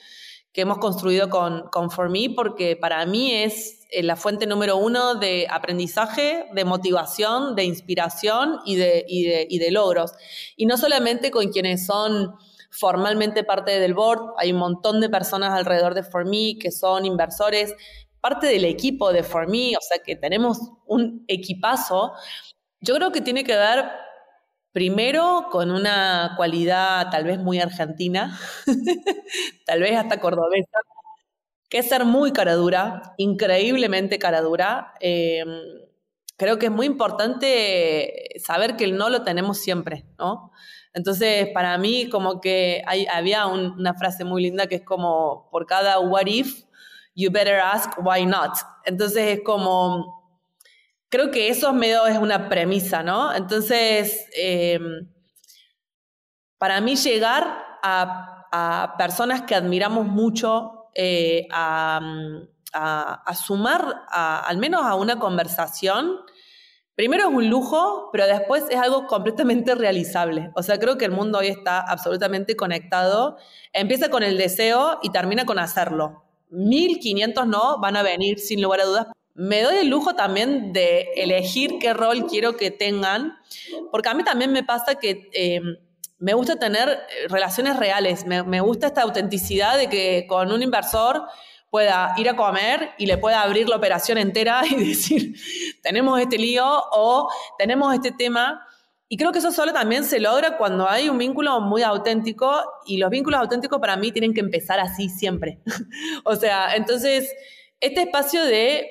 [0.51, 4.77] que hemos construido con, con For Me, porque para mí es eh, la fuente número
[4.77, 10.13] uno de aprendizaje, de motivación, de inspiración y de, y de, y de logros.
[10.55, 12.35] Y no solamente con quienes son
[12.69, 14.33] formalmente parte del board.
[14.37, 17.73] Hay un montón de personas alrededor de ForMe que son inversores,
[18.21, 22.13] parte del equipo de ForMe, o sea que tenemos un equipazo.
[22.79, 23.85] Yo creo que tiene que ver
[24.71, 28.39] primero con una cualidad tal vez muy argentina,
[29.65, 30.77] tal vez hasta cordobesa,
[31.69, 34.93] que es ser muy cara dura, increíblemente cara dura.
[34.99, 35.47] Em,
[36.37, 40.51] creo que es muy importante saber que el no lo tenemos siempre, ¿no?
[40.97, 42.81] Entonces, para mí, como que
[43.13, 46.63] había una frase muy linda que es como, por cada what if,
[47.13, 48.57] you better ask why not.
[48.83, 50.41] Entonces, es como,
[51.07, 53.31] creo que eso medio es una premisa, ¿no?
[53.31, 55.07] Entonces, em,
[56.57, 58.33] para mí llegar a,
[58.97, 61.99] personas que admiramos mucho, eh, a,
[62.73, 66.21] a, sumar al menos a una conversación,
[66.97, 70.49] Primero es un lujo, pero después es algo completamente realizable.
[70.55, 73.37] O sea, creo que el mundo hoy está absolutamente conectado.
[73.71, 76.23] Empieza con el deseo y termina con hacerlo.
[76.49, 79.07] 1500 no van a venir sin lugar a dudas.
[79.35, 83.35] Me doy el lujo también de elegir qué rol quiero que tengan,
[83.91, 85.61] porque a mí también me pasa que eh,
[86.17, 86.97] me gusta tener
[87.29, 91.27] relaciones reales, me gusta esta autenticidad de que con un inversor
[91.69, 95.35] pueda ir a comer y le pueda abrir la operación entera y decir,
[95.81, 98.63] tenemos este lío o tenemos este tema.
[99.09, 102.97] Y creo que eso solo también se logra cuando hay un vínculo muy auténtico y
[102.97, 105.59] los vínculos auténticos para mí tienen que empezar así siempre.
[106.25, 107.33] o sea, entonces,
[107.79, 108.85] este espacio de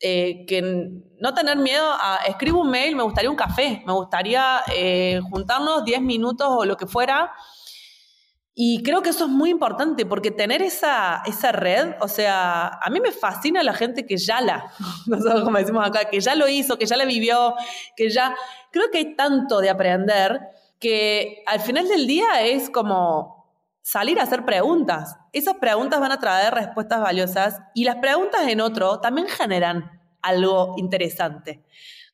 [0.00, 0.62] eh, que
[1.20, 5.84] no tener miedo a escribo un mail, me gustaría un café, me gustaría eh, juntarnos
[5.84, 7.32] 10 minutos o lo que fuera
[8.54, 12.90] y creo que eso es muy importante porque tener esa, esa red, o sea, a
[12.90, 14.70] mí me fascina la gente que ya la,
[15.06, 17.54] nosotros como decimos acá, que ya lo hizo, que ya la vivió,
[17.96, 18.34] que ya...
[18.70, 20.40] Creo que hay tanto de aprender
[20.78, 23.42] que al final del día es como
[23.82, 25.16] salir a hacer preguntas.
[25.32, 30.74] Esas preguntas van a traer respuestas valiosas y las preguntas en otro también generan algo
[30.78, 31.64] interesante.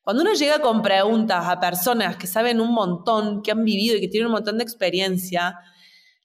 [0.01, 4.01] Cuando uno llega con preguntas a personas que saben un montón, que han vivido y
[4.01, 5.59] que tienen un montón de experiencia,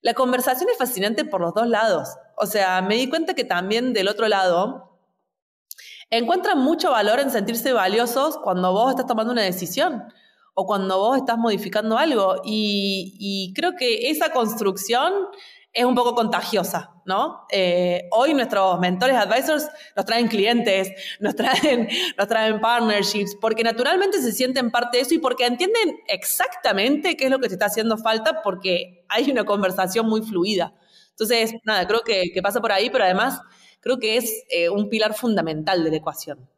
[0.05, 2.11] la conversación es fascinante por los dos lados.
[2.36, 5.00] O sea, me di cuenta que también del otro lado
[6.11, 10.05] encuentran mucho valor en sentirse valiosos cuando vos estás tomando una decisión
[10.52, 12.42] o cuando vos estás modificando algo.
[12.44, 15.11] Y, creo que esa construcción
[15.74, 17.46] es un poco contagiosa, ¿no?
[17.50, 24.22] Eh, hoy nuestros mentores advisors nos traen clientes, nos traen, nos traen partnerships, porque naturalmente
[24.22, 27.66] se sienten parte de eso y porque entienden exactamente qué es lo que te está
[27.66, 30.74] haciendo falta, porque hay una conversación muy fluida.
[31.10, 33.40] Entonces, nada, creo que, pasa por ahí, pero además
[33.80, 36.48] creo que es eh, un pilar fundamental de la ecuación.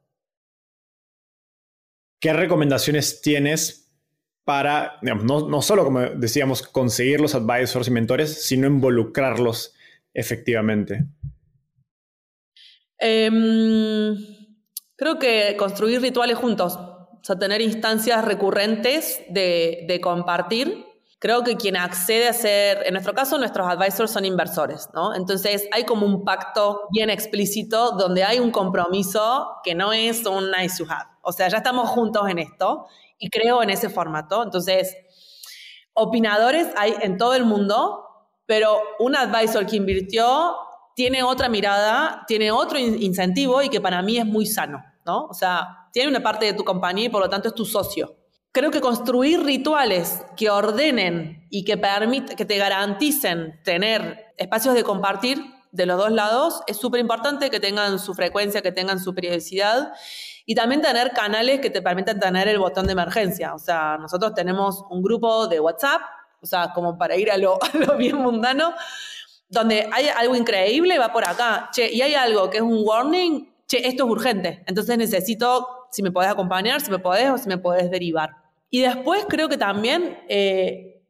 [2.21, 3.86] ¿Qué recomendaciones tienes
[4.47, 9.75] para, no, no solo, como decíamos, conseguir los advisors y mentores, sino involucrarlos
[10.15, 11.05] efectivamente?
[12.97, 14.17] Em,
[14.95, 20.87] creo que construir rituales juntos, o sea, tener instancias recurrentes de, de, compartir.
[21.19, 25.13] Creo que quien accede a ser, en nuestro caso, nuestros advisors son inversores, ¿no?
[25.13, 30.53] Entonces hay como un pacto bien explícito donde hay un compromiso que no es un
[30.53, 31.11] nice to have.
[31.23, 32.87] O sea, ya estamos juntos en esto
[33.19, 34.43] y creo en ese formato.
[34.43, 34.97] Entonces,
[35.95, 38.05] opinadores hay en todo el mundo,
[38.47, 40.57] pero un advisor que invirtió
[40.95, 45.27] tiene otra mirada, tiene otro incentivo y que para mí es muy sano, ¿no?
[45.27, 48.17] O sea, tiene una parte de tu compañía y por lo tanto es tu socio.
[48.53, 51.79] Creo que construir rituales que ordenen y que,
[52.37, 57.61] que te garanticen tener espacios de compartir de los dos lados es súper importante, que
[57.61, 59.93] tengan su frecuencia, que tengan su periodicidad
[60.47, 63.53] y también tener canales que te permitan tener el botón de emergencia.
[63.53, 66.01] O sea, nosotros tenemos un grupo de WhatsApp,
[66.41, 67.59] o sea, como para ir a lo,
[67.99, 68.73] bien mundano,
[69.49, 71.69] donde hay algo increíble, va por acá.
[71.73, 74.63] Che, y hay algo que es un warning, che, esto es urgente.
[74.67, 78.37] Entonces necesito, si me podés acompañar, si me podés o si me podés derivar.
[78.71, 81.03] Y después creo que también eh,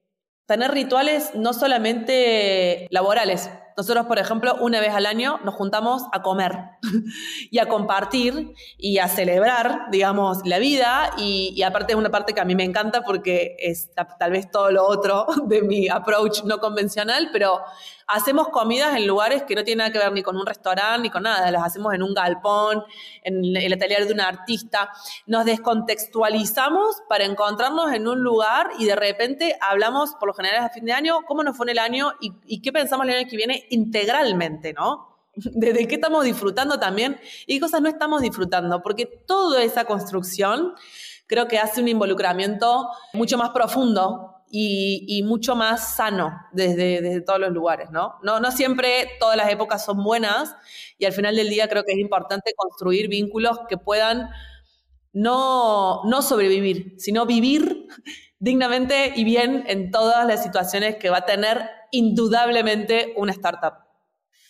[0.46, 6.22] tener rituales no solamente laborales, nosotros, por ejemplo, una vez al año nos juntamos a
[6.22, 6.56] comer
[7.50, 11.10] y a compartir y a celebrar, digamos, la vida.
[11.18, 14.70] Y, aparte es una parte que a mí me encanta porque es tal vez todo
[14.70, 17.60] lo otro de mi approach no convencional, pero
[18.06, 21.10] hacemos comidas en lugares que no tienen nada que ver ni con un restaurante ni
[21.10, 22.84] con nada, las hacemos en un galpón,
[23.22, 24.90] en el atelier de un artista.
[25.26, 30.70] Nos descontextualizamos para encontrarnos en un lugar y de repente hablamos, por lo general a
[30.70, 33.28] fin de año, cómo nos fue en el año y, y qué pensamos el año
[33.28, 35.16] que viene integralmente, ¿no?
[35.36, 40.74] desde qué estamos disfrutando también y qué cosas no estamos disfrutando, porque toda esa construcción
[41.26, 47.52] creo que hace un involucramiento mucho más profundo y, mucho más sano desde, todos los
[47.52, 48.14] lugares, ¿no?
[48.22, 48.40] ¿no?
[48.40, 50.54] No siempre todas las épocas son buenas
[50.98, 54.30] y al final del día creo que es importante construir vínculos que puedan
[55.12, 57.86] no, no sobrevivir, sino vivir
[58.38, 63.74] dignamente y bien en todas las situaciones que va a tener indudablemente una startup.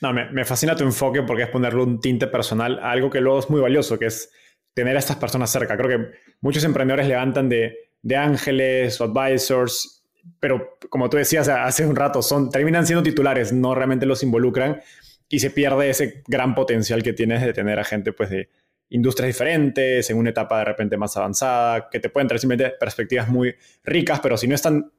[0.03, 3.21] No, me, me, fascina tu enfoque porque es ponerle un tinte personal a algo que
[3.21, 4.31] luego es muy valioso, que es
[4.75, 5.75] tener a estas personas cerca.
[5.77, 6.11] Creo que
[6.43, 10.05] muchos emprendedores levantan de de ángeles o advisors,
[10.39, 14.81] pero como tú decías hace un rato, son, terminan siendo titulares, no realmente los involucran
[15.29, 18.49] y se pierde ese gran potencial que tienes de tener a gente pues de
[18.91, 23.29] industrias diferentes, en una etapa de repente más avanzada, que te pueden traer simplemente perspectivas
[23.29, 24.93] muy ricas, pero si no están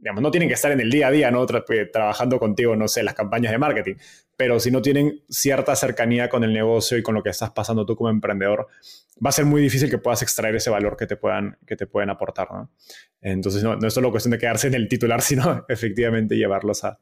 [0.00, 1.44] no tienen que estar en el día a día, ¿no?
[1.44, 3.94] Eh, trabajando contigo, no sé, las campañas de marketing,
[4.36, 7.86] pero si no tienen cierta cercanía con el negocio y con lo que estás pasando
[7.86, 8.68] tú como emprendedor,
[9.24, 11.86] va a ser muy difícil que puedas extraer ese valor que te puedan, que te
[11.86, 12.70] pueden aportar, ¿no?
[13.20, 16.98] Entonces, no, no es solo cuestión de quedarse en el titular, sino efectivamente llevarlos a,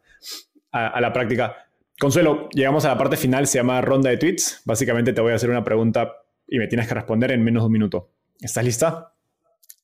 [0.72, 1.56] a la práctica.
[1.98, 4.62] Consuelo, llegamos a la parte final, se llama ronda de tweets.
[4.64, 6.12] Básicamente te voy a hacer una pregunta
[6.48, 8.10] y me tienes que responder en menos de un minuto.
[8.40, 9.14] ¿Estás lista?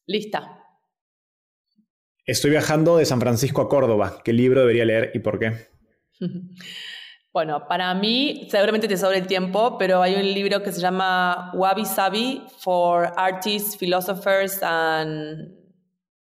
[0.07, 0.65] Lista.
[2.27, 4.18] Estoy viajando de San Francisco a Córdoba.
[4.24, 5.68] ¿Qué libro debería leer y por qué?
[7.33, 11.51] Bueno, para mí, seguramente te sobra el tiempo, pero hay un libro que se llama
[11.53, 15.55] Wabi Sabi for Artists, Philosophers and,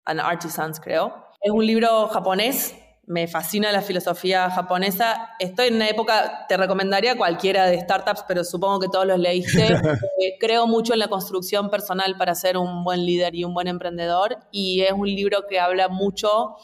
[0.06, 1.14] and Artisans, creo.
[1.42, 2.74] Es un libro japonés
[3.08, 5.30] me fascina la filosofía japonesa.
[5.40, 9.76] Estoy en una época, te recomendaría cualquiera de startups, pero supongo que todos los leíste.
[10.18, 13.68] Eh, creo mucho en la construcción personal para ser un buen líder y un buen
[13.68, 14.38] emprendedor.
[14.50, 16.56] Y es un libro que habla mucho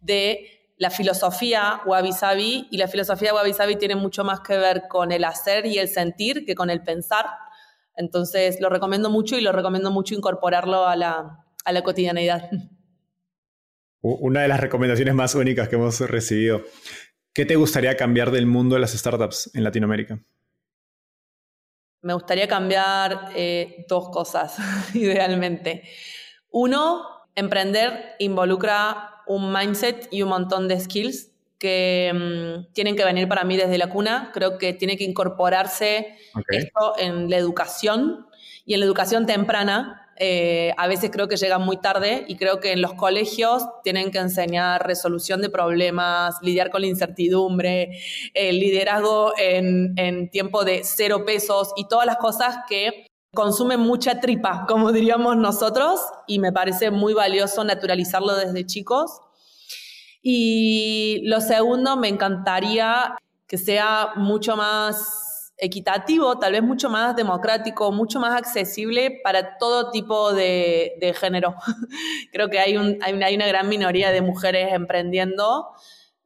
[0.00, 2.66] de la filosofía Wabi Sabi.
[2.70, 5.88] Y la filosofía Wabi Sabi tiene mucho más que ver con el hacer y el
[5.88, 7.26] sentir que con el pensar.
[7.94, 12.50] Entonces lo recomiendo mucho y lo recomiendo mucho incorporarlo a la, a la cotidianeidad.
[14.08, 16.62] Una de las recomendaciones más únicas que hemos recibido.
[17.32, 20.20] ¿Qué te gustaría cambiar del mundo de las startups en Latinoamérica?
[22.02, 24.58] Me gustaría cambiar eh, dos cosas,
[24.94, 25.82] idealmente.
[26.50, 27.04] Uno,
[27.34, 33.42] emprender involucra un mindset y un montón de skills que mm, tienen que venir para
[33.42, 34.30] mí desde la cuna.
[34.32, 36.16] Creo que tiene que incorporarse
[36.50, 38.28] esto en la educación
[38.64, 42.60] y en la educación temprana eh, a veces creo que llegan muy tarde y creo
[42.60, 47.98] que en los colegios tienen que enseñar resolución de problemas, lidiar con la incertidumbre,
[48.34, 53.06] el liderazgo en tiempo de cero pesos y todas las cosas que
[53.36, 59.20] consumen mucha tripa, como diríamos nosotros, y me parece muy valioso naturalizarlo desde chicos.
[60.22, 63.14] Y lo segundo, me encantaría
[63.46, 65.25] que sea mucho más
[65.58, 71.54] equitativo, tal vez mucho más democrático, mucho más accesible para todo tipo de, género.
[72.32, 75.68] Creo que hay, un, hay, una, gran minoría de mujeres emprendiendo.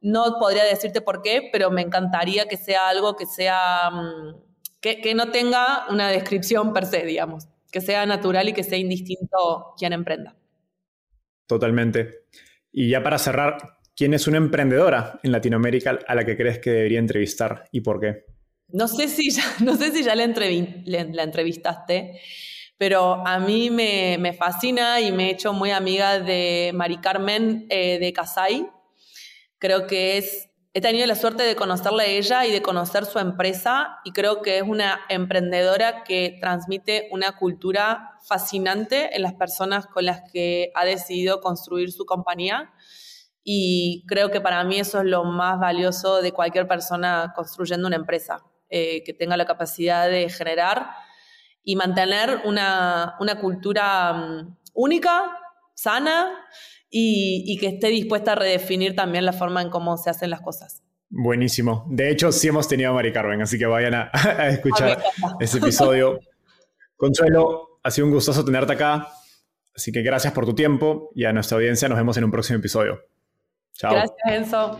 [0.01, 4.35] No podría decirte por qué, pero me encantaría que sea algo que sea mm,
[4.81, 9.73] que, no tenga una descripción per se, digamos, que sea natural y que sea indistinto
[9.77, 10.35] quien emprenda.
[11.45, 12.25] Totalmente.
[12.71, 13.57] Y ya para cerrar,
[13.95, 17.99] ¿quién es una emprendedora en Latinoamérica a la que crees que debería entrevistar y por
[17.99, 18.30] qué?
[18.73, 22.21] No sé si ya, no sé si ya la, entrevistaste,
[22.77, 27.99] pero a mí me, fascina y me he hecho muy amiga de Mari Carmen eh,
[27.99, 28.67] de Casay.
[29.59, 33.19] Creo que es, he tenido la suerte de conocerla a ella y de conocer su
[33.19, 39.85] empresa y creo que es una emprendedora que transmite una cultura fascinante en las personas
[39.87, 42.71] con las que ha decidido construir su compañía.
[43.43, 47.97] Y creo que para mí eso es lo más valioso de cualquier persona construyendo una
[47.97, 48.43] empresa.
[48.73, 50.91] Eh, que tenga la capacidad de generar
[51.61, 55.37] y mantener una, cultura mm, única,
[55.75, 56.31] sana
[56.89, 60.83] y, que esté dispuesta a redefinir también la forma en cómo se hacen las cosas.
[61.09, 61.85] Buenísimo.
[61.89, 64.09] De hecho, sí hemos tenido a Mari Carmen, así que vayan a,
[64.47, 65.03] escuchar
[65.41, 66.21] ese episodio.
[66.95, 69.09] Consuelo, ha sido un gustoso tenerte acá.
[69.75, 72.59] Así que gracias por tu tiempo y a nuestra audiencia nos vemos en un próximo
[72.59, 73.01] episodio.
[73.73, 73.91] Chao.
[73.91, 74.79] Gracias, Enzo.